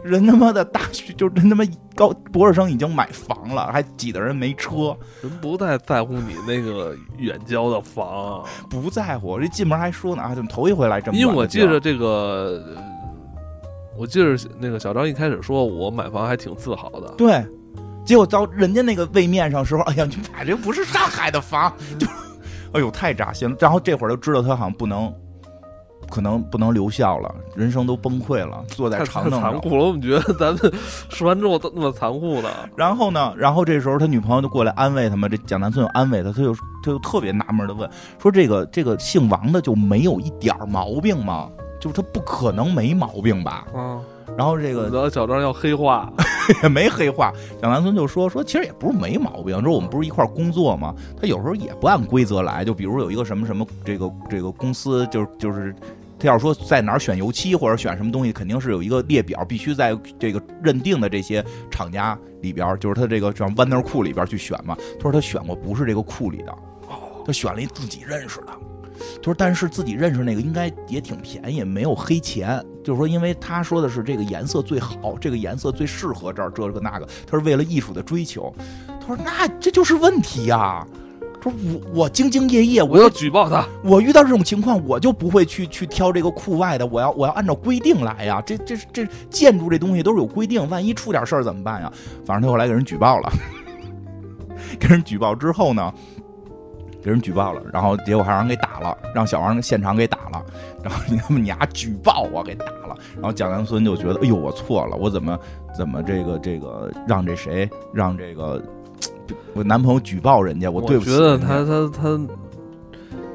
[0.03, 1.63] 人他妈的大学就人他妈
[1.95, 9.39] 高博士生已经买房了，还挤得人没车，人不太在乎你那个远郊的房，不在乎。
[9.39, 12.83] 这进门还说呢啊，怎么头一回来这么因为我记着这个，呃
[13.97, 17.45] 我记着那个小张一开始说我买房还挺自豪的，对，
[18.03, 22.07] 结果到人家那个位面上时候，哎呀，你买这不是上海的房，就
[22.73, 23.55] 哎呦太扎心了。
[23.59, 25.13] 然后这会儿就知道他好像不能。
[26.09, 29.41] 可能不能留校了，人生都崩溃了，坐在太长凳上。
[29.41, 29.83] 太残酷了。
[29.85, 30.73] 我怎么觉得咱们
[31.09, 32.49] 说完之后都那么残酷的？
[32.75, 37.89] 然后呢，然后这时候他女朋友就过来安慰他们，这蒋南孙就安慰他，他就他就特别纳闷的问
[38.21, 41.49] 说：“这个这个姓王的就没有一点毛病吗？
[41.79, 43.99] 就是他不可能没毛病吧啊，？”
[44.37, 46.11] 然后这个小张要黑化，
[46.61, 50.93] 也 没黑化，蒋南孙就说说其实也不是没毛病，说我们不是一块工作吗？
[51.19, 55.75] 他有时候也不按规则来，就比如有一个什么什么这个这个公司，就是就是。
[56.19, 64.73] 他要说在哪儿选油漆或者选什么东西，肯定是有一个列表，必须在这个认定的这些厂家里边，就是他这个像 Wonder 库里边去选嘛。
[64.95, 66.55] 他说他选过不是这个库里的，
[67.25, 68.47] 他选了一自己认识的。
[69.17, 72.63] 他说但是自己认识那个应该也挺便宜，没有黑钱。
[72.83, 78.53] 就是说，因为他说的是这个颜色最好，这个颜色最适合这儿这个那个，他是为了艺术的追求。
[78.99, 80.85] 他说那这就是问题呀、
[81.41, 83.65] 说我我兢兢业业，我要举报他。
[83.83, 88.41] 我遇到这种情况，我就不会去去挑这个库外的，我要我要按照规定来呀。
[88.45, 91.91] 这这这建筑这东西都是有规定，万一出点事儿怎么办呀？
[92.25, 93.31] 反正他后来给人举报了，
[94.79, 95.93] 给人举报之后呢，
[97.03, 100.43] 给人举报了，然后结果还让人给打了，让小王现场给打了，
[100.81, 105.37] 然后你他妈你丫举报我给打了，然后蒋南孙就觉得，哎呦我错了，我怎么
[105.77, 108.61] 怎么这个这个让这谁让这个
[109.53, 112.19] 我男朋友举报人家，我对不起觉得他他他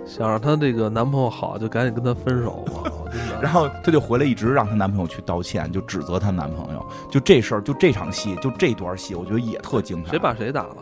[0.06, 2.90] 想让他这个男朋友好，就赶紧跟他分手吧。
[3.40, 6.86] 然后她就回来，一直让她男朋友去道歉，就指责她男朋友。
[7.10, 10.10] 就这事儿，就这场戏，就这段戏，我觉得也特精彩。
[10.10, 10.76] 谁把谁打了？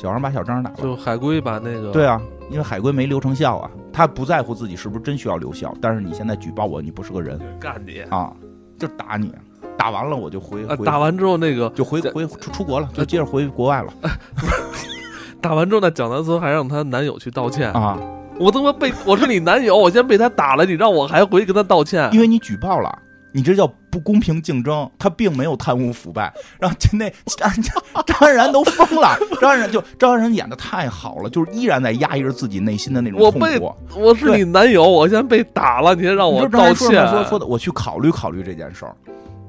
[0.00, 0.76] 小王把小张打了？
[0.80, 2.20] 就海归把那个对啊，
[2.50, 8.32] 因为海归没留成校啊，他不在乎自己是不是真需要留校，但是你现在举报我，你不是个人干你啊，
[8.78, 9.34] 就打你，
[9.76, 10.76] 打完了我就回啊！
[10.84, 13.92] 打完之后那个就回回出出国了，就接着回国外了。
[15.42, 17.72] 打完之后，呢蒋南孙还让她男友去道歉。
[17.72, 17.98] 啊，
[18.38, 22.08] 我他妈被我是你男友，我先被他打了，你让我还回去跟他道歉？
[22.12, 22.98] 因为你举报了。
[23.32, 27.50] 你这叫不公平竞争，他并没有贪污腐败，然后那张
[28.06, 33.74] 张安然都疯了， 张安然就张安然演的太好了，就是依然在压抑着自己内心的那种痛苦。
[33.96, 37.06] 我是你男友，我现在被打了，你还让我道歉？
[37.08, 38.94] 说说的，我去考虑考虑这件事儿。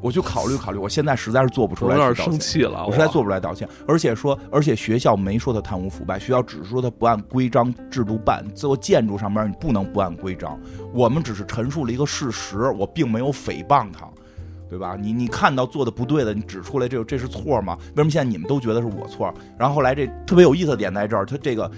[0.01, 1.95] 我去考虑考虑，我现在实在是做不出来。
[1.95, 3.67] 有点生气了，我实在做不出来道歉。
[3.87, 8.45] 而且说，而且学校没说他贪污腐败，学校只是说他不按规章制度办。
[8.55, 10.57] 做建筑上面你不能不按规章。
[10.93, 14.07] 我们只是陈述了一个事实，我并没有诽谤他，
[14.69, 14.97] 对吧？
[14.99, 17.77] 你你看到做的不对的，你指出来，这这是错吗？
[17.95, 19.33] 为什么现在你们都觉得是我错？
[19.57, 21.69] 然后后来这特别有意思的点在这儿，他这个。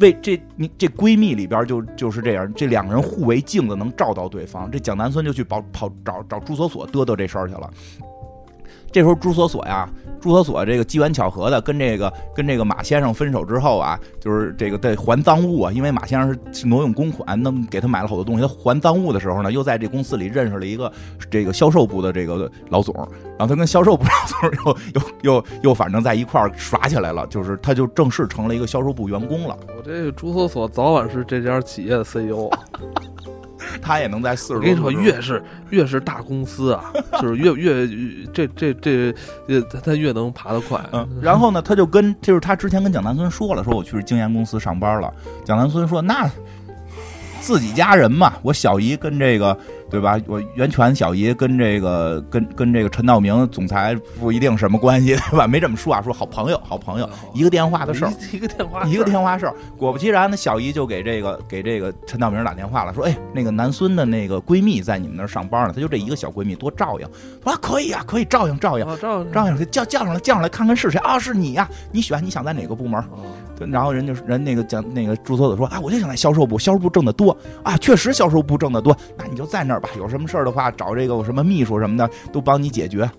[0.00, 4.70] 为这你这闺蜜里边就就是这样，这两个人互为镜子，能照到对方。
[4.70, 7.70] 这蒋南孙就去跑跑找找朱锁锁嘚嘚这事儿去了。
[8.92, 9.88] 这时候朱锁锁呀，
[10.20, 18.42] 朱锁锁这个机缘巧合的跟这个跟这个马先生分手之后啊，就是这个得还赃物啊，因为马先生是挪用公款，能给他买了好多东西。
[18.42, 20.92] 他还赃物的时候呢，又在这公司里认识了一个
[21.30, 22.94] 这个销售部的这个老总，
[23.38, 29.56] 然后他跟销售部老总 又又又又反正在一块儿耍起来了，就是他就正式成了一个销售部员工了。
[29.76, 32.50] 我这个朱锁锁早晚是这家企业的 CEO。
[33.80, 34.54] 他也能在四十。
[34.54, 39.12] 我跟你说，越是越是大公司啊，就是越越这这这
[39.70, 40.80] 他，他越能爬得快。
[40.92, 45.12] 嗯，然后呢，他就跟就是他之前跟蒋南孙说了，说我去经验公司上班了。
[45.44, 46.30] 蒋南孙说那。
[47.42, 49.56] 自己家人嘛，我小姨跟这个，
[49.90, 50.18] 对吧？
[50.26, 55.46] 我袁泉小姨跟这个，跟跟这个陈道明总裁不一定什么关系， 对吧？
[55.46, 59.54] 没这么说啊，说好朋友，好朋友，一个电话的事儿，一个电话，一个电话事儿。
[59.76, 67.06] 果不其然，那小姨就给这个给这个陈道明打电话了，说，哎，那个南孙的那个闺蜜在你们那儿上班呢，她就这一个小闺蜜，多照应。
[67.42, 71.18] 说可以啊，可以照应照应，照应照应，叫叫上来，叫上来看看是谁啊？
[71.18, 71.68] 是你呀？
[71.90, 73.02] 你选，你想在哪个部门？
[73.68, 79.88] 然后人就人那个讲那个朱锁锁说啊，我就想在销售部，销售部挣得多啊，确实销售部挣得多，那你就在那儿吧。
[79.96, 83.10] 有什么事儿的话，找这个什么秘书什么的都帮你解决。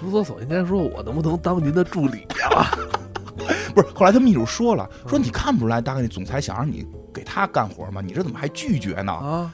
[0.00, 2.70] 朱锁锁应该说，我能不能当您的助理啊？
[3.74, 8.00] 不是，后来他秘书说了，说你看不出来，大概你总裁想让你给他干活吗？
[8.00, 9.12] 你这怎么还拒绝呢？
[9.12, 9.52] 啊，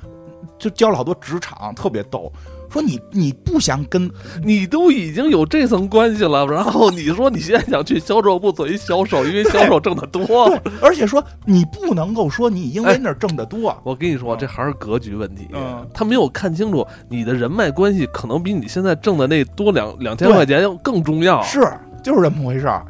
[0.59, 2.31] 就教了好多职场，特别逗。
[2.75, 4.11] 说你你不想跟
[4.43, 10.53] 你都已经有这层关系了，然后你说你现在想去销售部做一销售，因为销售挣得多，
[10.83, 13.81] 而且说你不能够说你因为那儿挣得多。
[13.85, 15.47] 我跟你说，这还是格局问题。
[15.53, 21.41] 嗯，他没有看清楚你的人脉关系，可能比你现在挣的那多两两千块钱要更重要。
[21.45, 21.61] 是，
[22.03, 22.85] 就是这么回事儿。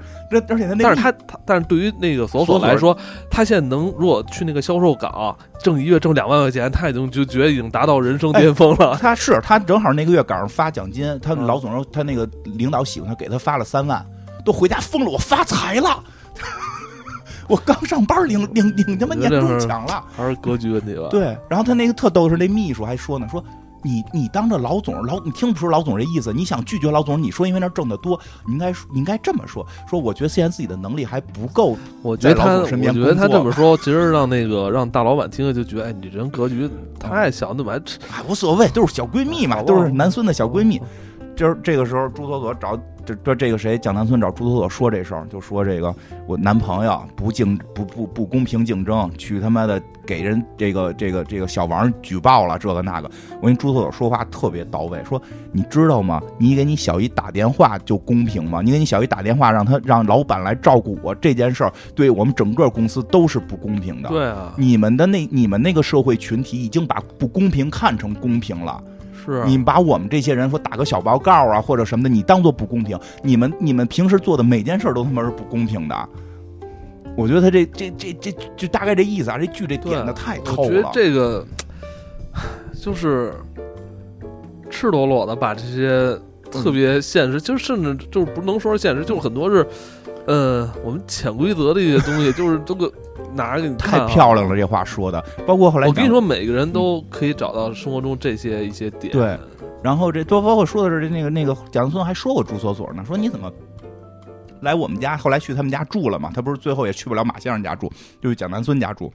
[0.49, 2.97] 而且他那，但是他他，但是对于那个索索来说，
[3.30, 8.97] 他现在能如果去那个销售岗挣一月挣两万块钱，他已经就觉得已经达到人生巅峰了。
[9.01, 14.05] 他是他正好那个月赶上发奖金，他老总说他那个领导喜欢他，给他发了三万，
[14.45, 16.03] 都回家疯了，我发财了，
[17.49, 21.09] 我刚上班领领领他妈年终奖了，还是格局问题吧？
[21.11, 23.45] 对，然后他那个特逗是那秘书还说呢，说。
[23.85, 26.32] 你你当着老总老你听不出老总这意思？
[26.32, 27.22] 你想拒绝老总？
[27.22, 29.64] 你说因为那挣得多，你应该你应该这么说。
[29.89, 31.76] 说我觉得现在自己的能力还不够。
[32.03, 36.68] 我觉得他我觉得他这么 说，其实让那个让大老板听了就觉得，哎，你人格局
[36.99, 37.78] 太小，那么还？
[38.11, 40.80] 哎，无所谓，都是小闺蜜嘛，都是男孙的小闺蜜。
[41.37, 45.95] 就是这个时候，朱锁锁找这这这个谁蒋南村找朱锁锁说这事儿，就说这个
[46.27, 53.11] 我男朋友不竞不不不公平竞争，去他妈的给人这个这个这个小王举报了这个那个。
[53.41, 55.21] 我跟朱锁锁说话特别到位，说
[55.53, 56.21] 你知道吗？
[56.39, 58.63] 你给你小姨打电话就公平吗？
[58.63, 64.09] 你给你小姨打电话让他让老板来照顾我这件事儿，对我们整个公司都是不公平的。
[64.09, 68.83] 对啊，你们的那你们那个社会群体已经把不公平看成公平了。
[69.25, 72.99] 是你把我们这些人说打个小报告啊，或者什么的，你当做不公平。
[73.22, 76.09] 你们你们平时做的每件事都他妈是不公平的。
[77.16, 80.68] 我觉得他这这这这就大概这意思啊，这剧这点的太透了。
[80.68, 81.47] 我觉得这个
[82.81, 83.33] 就是
[84.68, 86.18] 赤裸裸的把这些
[86.51, 89.64] 特别现实，就甚至就是不能说是现实，就是很多是
[90.27, 92.93] 呃我们潜规则的一些东西，就是这个。
[93.33, 95.20] 拿着给你太漂亮了，这话说的。
[95.45, 99.12] 包括后来我跟你说，每个人都可以找到生活中这些一些点。
[99.12, 99.37] 对，
[99.83, 103.53] 然后这都包括说的是那个那个蒋村还说过朱锁锁呢，说你怎么
[104.61, 105.16] 来我们家？
[105.16, 106.31] 后来去他们家住了嘛？
[106.33, 109.12] 他不是最后也去不了马先生家住，就是蒋南孙家住，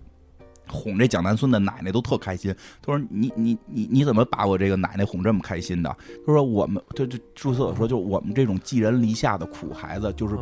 [0.68, 2.54] 哄这蒋南孙的奶奶都特开心。
[2.86, 5.90] 他说你你你你怎么把我这个奶奶哄这么开心的？
[6.26, 10.36] 他说我们就就朱锁锁说，就我们这种寄人篱下的苦孩子，就是。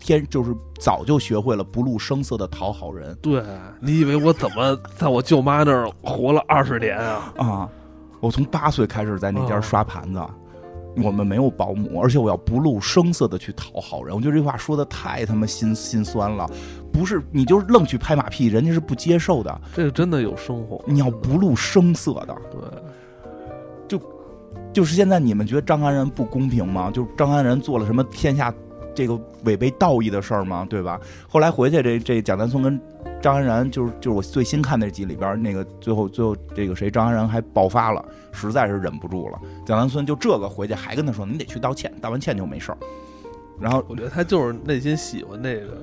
[0.00, 3.16] 天就是早就学会了不露声色的讨好人。
[3.22, 3.42] 对
[3.80, 7.32] 你以为我怎么 在我舅妈那儿活了二十年啊？
[7.36, 7.68] 啊！
[8.20, 10.20] 我从八岁开始在那家刷盘子，
[11.02, 14.14] 我们没有保姆，而且我要不露声色的去讨好人。
[14.14, 16.46] 我觉得这话说的太他妈心心酸了。
[16.92, 19.60] 不是你就是愣去拍马屁，人家是不接受的。
[19.74, 22.36] 这个真的有生活，你要不露声色的。
[22.50, 22.60] 对，
[23.88, 24.02] 就
[24.72, 26.90] 就是现在你们觉得张安然不公平吗？
[26.90, 28.52] 就是张安然做了什么天下
[29.00, 30.66] 这个违背道义的事儿吗？
[30.68, 31.00] 对吧？
[31.26, 32.78] 后来回去，这这蒋南松跟
[33.22, 39.38] 张安然就是就是我最新看那集里边那个最后最后这个谁张安然还爆发了，实在是忍不住了。
[39.64, 42.78] 蒋南孙就这个回去还跟他说：“你得去道歉，道完歉就没事儿。”
[43.58, 45.78] 然后我觉得他就是内心喜欢那个。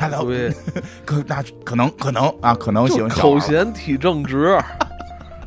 [0.00, 0.50] 那倒对，
[1.04, 3.10] 可那可能可能啊，可能喜欢。
[3.10, 4.56] 口嫌体正直，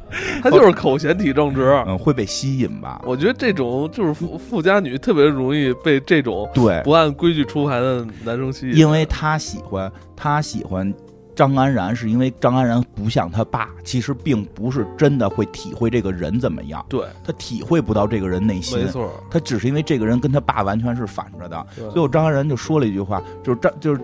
[0.41, 3.01] 他就是口嫌体正直，嗯，会被吸引吧？
[3.05, 6.81] 我觉得这种就是富富家女特别容易被这种对。
[6.83, 10.93] 不按规矩出牌的男生吸引，因为他喜欢他喜欢
[11.35, 17.05] 张安然，是因为张安然不像他爸，其实并不是真的会体会这个人怎么样，对。
[17.23, 21.67] 他体会不到这个人内心，没错，他只是因为这个人跟他爸完全是反着的。
[21.75, 24.01] 最后张安然就说了一句话，就是张就是。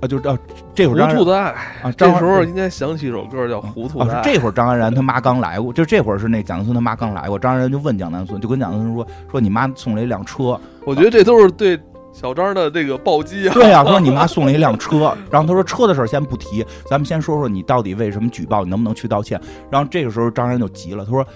[0.00, 0.38] 啊，就啊，
[0.74, 1.50] 这会儿糊涂的爱
[1.82, 4.20] 啊，这时候应该想起一首歌叫《糊涂的爱》。
[4.24, 10.60] 这会儿张安然他妈刚来过，就这会儿是那蒋南孙他妈刚来过，张安然就问蒋南孙，就跟蒋南孙说说你妈送了一辆车。
[10.84, 11.78] 我觉得这都是对
[12.12, 13.54] 小张的这个暴击啊。
[13.54, 19.40] 对呀，他说你妈送了一辆车，然后他说车的事儿先不提，咱们先说说你到底为什么举报，你能不能去道歉？
[19.70, 21.26] 然后这个时候张安然就急了，他说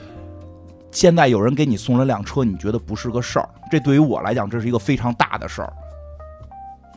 [0.91, 3.49] 现在有人给你送了辆车，你觉得不是个事儿？
[3.71, 5.73] 这对于我来讲，这是一个非常大的事儿。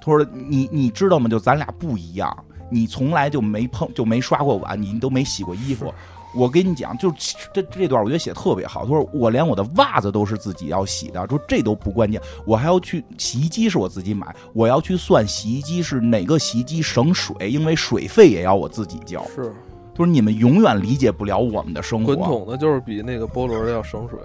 [0.01, 1.29] 他说：“你你知道吗？
[1.29, 2.35] 就咱俩不一样，
[2.71, 5.93] 你从来就没碰就没刷过碗，你都没洗过衣服。
[6.33, 7.13] 我跟你讲，就
[7.53, 8.83] 这这段我觉得写特别好。
[8.85, 19.21] 他说我连我的袜子都是自己要洗的，说这都不关键，我还要去洗衣机是我自己买，我要去算洗衣机是哪个洗衣机省水，因为水费也要我自己交。
[19.35, 19.53] 是，
[19.93, 22.15] 他说你们永远理解不了我们的生活。
[22.15, 24.17] 滚筒的就是比那个波轮的要省水。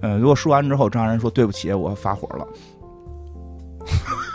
[0.00, 2.46] 嗯，如果说完之后，张然说对不起，我发火了。”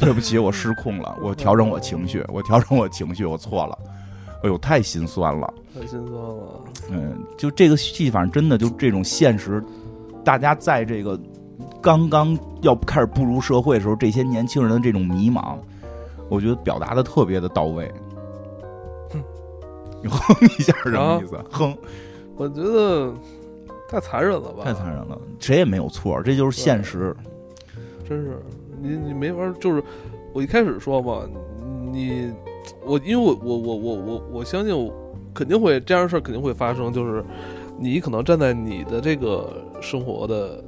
[0.00, 3.78] 对不起，我失控了，我调整我情绪，我调整我情绪，我错了。
[4.42, 6.64] 哎呦，太心酸了，太心酸了。
[6.90, 9.62] 嗯，就这个戏，反正真的就这种现实，
[10.24, 11.18] 大家在这个
[11.80, 15.56] 刚刚要开始步入社会的时候，这些年轻人的这种迷茫，
[16.28, 17.88] 我觉得表达的特别的到位。
[19.10, 19.22] 哼，
[20.02, 21.38] 你 哼一下什么意思？
[21.50, 21.76] 哼，
[22.34, 23.12] 我觉得
[23.88, 24.64] 太残忍了吧？
[24.64, 27.14] 太残忍了，谁也没有错，这就是现实。
[28.08, 28.42] 真是。
[28.82, 29.82] 你你没法，就是
[30.32, 31.22] 我一开始说嘛，
[31.92, 32.32] 你
[32.84, 34.92] 我因为我我我我我我相信，
[35.32, 37.24] 肯定会这样的事肯定会发生，就是
[37.78, 40.62] 你可能站在你的这个生活的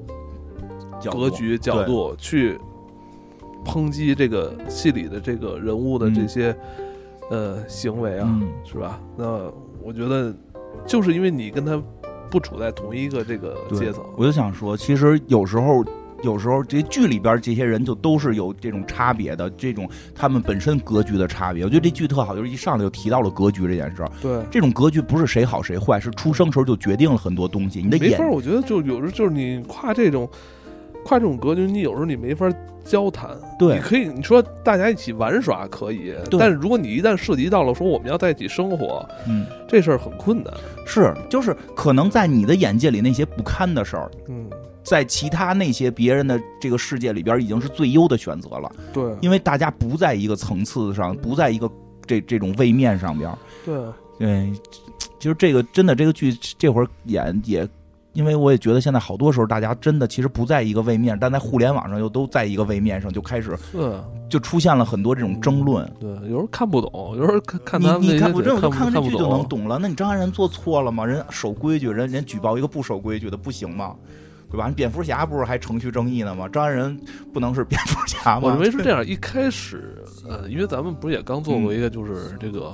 [1.11, 2.59] 格局角度去
[3.65, 6.57] 抨击这个戏里的这个人物的这些
[7.31, 9.01] 呃行为啊，是吧？
[9.17, 9.51] 那
[9.83, 10.33] 我觉得
[10.87, 11.83] 就是因为你跟他
[12.31, 15.85] 不处在同一个这个阶层，我就想说，其实有时候。
[16.25, 21.65] 有时候这剧里边这些人就都是有这种差别的，这种他们本身格局的差别。
[21.65, 24.11] 我觉得这剧特好，就是一上来就提到了格局这件事儿。
[24.23, 27.83] 对，这种格局不是谁好谁坏，是出生时候就决定了很多东西。
[27.83, 30.27] 你的没法，我觉得就有时候就是你跨这种
[31.05, 32.51] 跨这种格局，你有时候你没法
[32.85, 33.31] 交谈。
[33.59, 40.53] 对，你可以你说大家一起玩耍可以，但是如果你一旦涉及到了说我们要在一起生活，嗯，这事儿很困难。
[40.87, 44.49] 是，就是可能在你的眼界里那些不堪的事儿，嗯。
[44.83, 48.71] 在其他那些别人的这个世界里边，已经是最优的选择了。
[48.93, 51.67] 对，因为大家不在一个层次上，不在一个
[52.05, 53.35] 这这种位面上边。
[53.65, 53.75] 对，
[54.19, 54.55] 嗯，
[55.19, 57.67] 其实这个真的这个剧这会儿演也，
[58.15, 63.57] 因为我也觉得现在好多时候大家真的其实不在一个位面，但在互联网上又都在一个位面上，就开始
[64.29, 65.89] 就出现了很多这种争论。
[66.01, 69.79] 对，有时候看不懂，有时候看看他们你看我这我看看这剧就能懂了。
[69.79, 71.05] 那你张安然做错了吗？
[71.05, 73.95] 人守规矩，人人举报一个不守规矩的不行吗？
[74.51, 74.73] 对吧？
[74.77, 76.49] 蝙蝠侠不是还程序正义呢吗？
[76.49, 76.97] 张安仁
[77.33, 78.43] 不能是蝙蝠侠吗？
[78.45, 79.03] 我认为是这样。
[79.07, 82.73] 一开始，呃，因为咱们不是也刚做过一个就是这个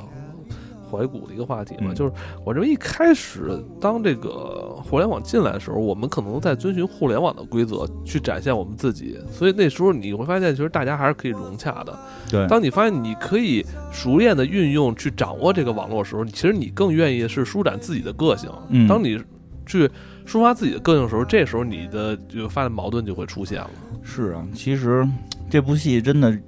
[0.91, 1.95] 怀古的一个话题嘛？
[1.95, 2.13] 就是
[2.45, 11.99] 我认为一开始当这个互联网进来的时候，我们可能在遵循互联网的规则去展现我们自己，所以那时候你会发现，其实大家还是可以融洽的。
[12.31, 18.51] 对，当你发现你可以熟练的运用去掌握这个网络的时候，其实你更愿意是舒展自己的个性。
[18.69, 19.19] 嗯，当你
[19.67, 19.89] 去。
[20.27, 23.71] 抒发自己的个性的时候，这时候你的就发现矛盾就会出现了。
[24.05, 25.05] 是啊，其实
[25.49, 26.39] 这部戏真的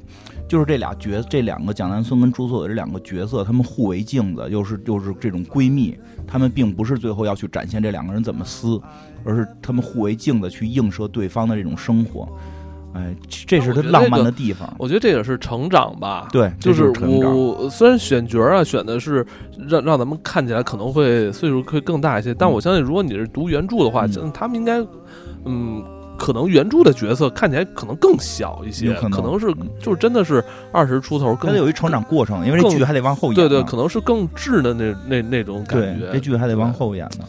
[0.52, 5.96] 就是这俩角，这两个蒋南孙跟朱锁的这两个角色，他们互为镜子，又是又是这种闺蜜，
[6.26, 8.78] 他们并不是最后要去展现这两个人怎么撕，
[9.24, 12.28] 而是他们互为镜子去映射对方的这种生活。
[12.92, 14.70] 哎，这是他浪漫的地方。
[14.78, 16.28] 我觉得这也是成长吧。
[16.30, 17.34] 对，就是成长。
[17.34, 19.26] 我虽然选角啊选的是
[19.66, 24.86] 让让咱们看起来可能会岁数会更大一些，但我相信如果你是读原著的话，嗯他们应该，
[25.46, 25.82] 嗯，
[26.22, 33.34] 可能原著的角色看起来可能更小一些，有可能是嗯就是真的是二十出头，更有一成长过程，因为这剧还得往后演。
[33.34, 36.12] 对对，可能是更稚的那那那种感，觉。
[36.12, 37.24] 这剧还得往后演呢。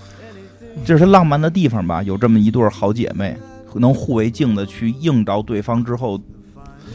[0.85, 2.03] 这是浪漫的地方吧？
[2.03, 3.35] 有这么一对好姐妹，
[3.73, 6.21] 能互为镜的去映照对方之后，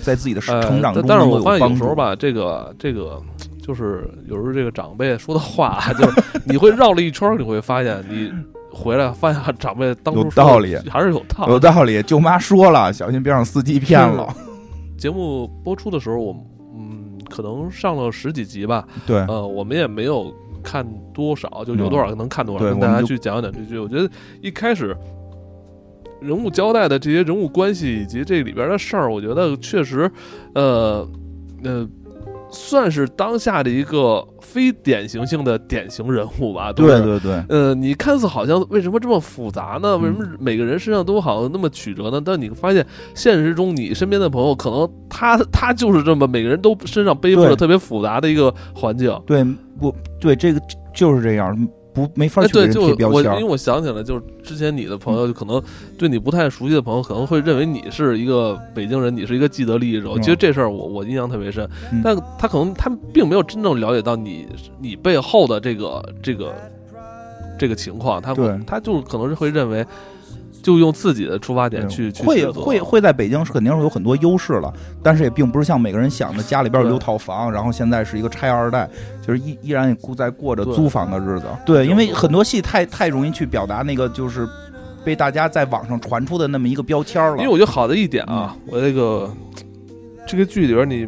[0.01, 1.69] 在自己的呃成长中但但是我发现。
[1.69, 3.21] 有时候吧，这个这个
[3.61, 8.33] 就是有时候这个长辈说的话， 就是你会绕了一圈，你会发现你
[8.71, 11.53] 回来发现长辈当初有道理还是有道理。
[11.53, 14.29] 有道理，舅妈说了，小心别让司机骗了。
[14.97, 16.37] 节目播出的时候，我
[16.75, 23.79] 嗯可能上了十几集吧，对，呃，我们也没有看多少，就有多少能看多少，跟大家去讲讲这剧。
[23.79, 24.11] 我觉得
[24.43, 24.97] 一开始
[26.21, 30.11] 人物交代的这些人物关系以及这里边的事儿，我觉得确实，
[30.55, 31.09] 呃
[31.63, 31.89] 呃，
[32.51, 36.73] 算是当下的一个非典型性的典型人物吧。
[36.73, 39.91] 对对对，呃，你看似好像为什么这么复杂呢？
[39.91, 42.21] 嗯为什么每个人身上都好像那么曲折呢？
[42.25, 49.15] 但你发现现实中你身边的朋友，可能他他就是这么每个人都身上背负着特别复杂的一个环境。
[49.27, 49.45] 对，
[49.79, 50.61] 不对，这个
[50.95, 51.57] 就是这样，
[52.07, 53.41] 不没法去贴标签我。
[53.41, 55.61] 因为我想起来，就是之前你的朋友，就可能
[55.99, 60.09] 对你不太熟悉的朋友，可能会认为你是一个北京人，你是一个既得利益者。
[60.15, 64.47] 嗯其实这事儿我我印象特别深，嗯但他可能他并没有真正了解到你
[64.81, 66.55] 你背后的这个这个
[67.59, 69.85] 这个情况，他会他就可能是会认为，
[70.63, 78.89] 就用自己的出发点去去会会会在北京是肯定是有很多优势了，但是也并不是像每个人想的，家里边有六套房，然后现在是一个拆二代，
[79.27, 81.47] 就是依依然也过在过着租房的日子。
[81.65, 84.47] 对，因为很多戏太太容易去表达那个就是
[85.05, 87.37] 被大家在网上传出的那么一个标签了。
[87.39, 89.31] 因为我觉得好的一点啊，嗯我这个
[90.27, 91.07] 这个剧里边你，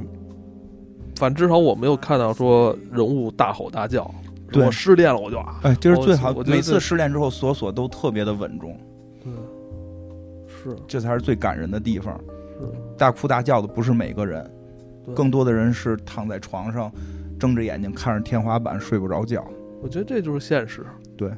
[1.16, 4.10] 反正至少我没有看到说人物大吼大叫，
[4.50, 8.89] 对我失恋了我就啊，哎，这是最好每次失恋之后，索索都特别的稳重，对，
[10.62, 12.18] 是这才是最感人的地方。
[12.60, 12.66] 是，
[12.98, 14.48] 大哭大叫的不是每个人，
[15.14, 16.92] 更多的人是躺在床上，
[17.38, 19.46] 睁着眼睛看着天花板睡不着觉。
[19.80, 20.84] 我觉得这就是现实。
[21.16, 21.30] 对，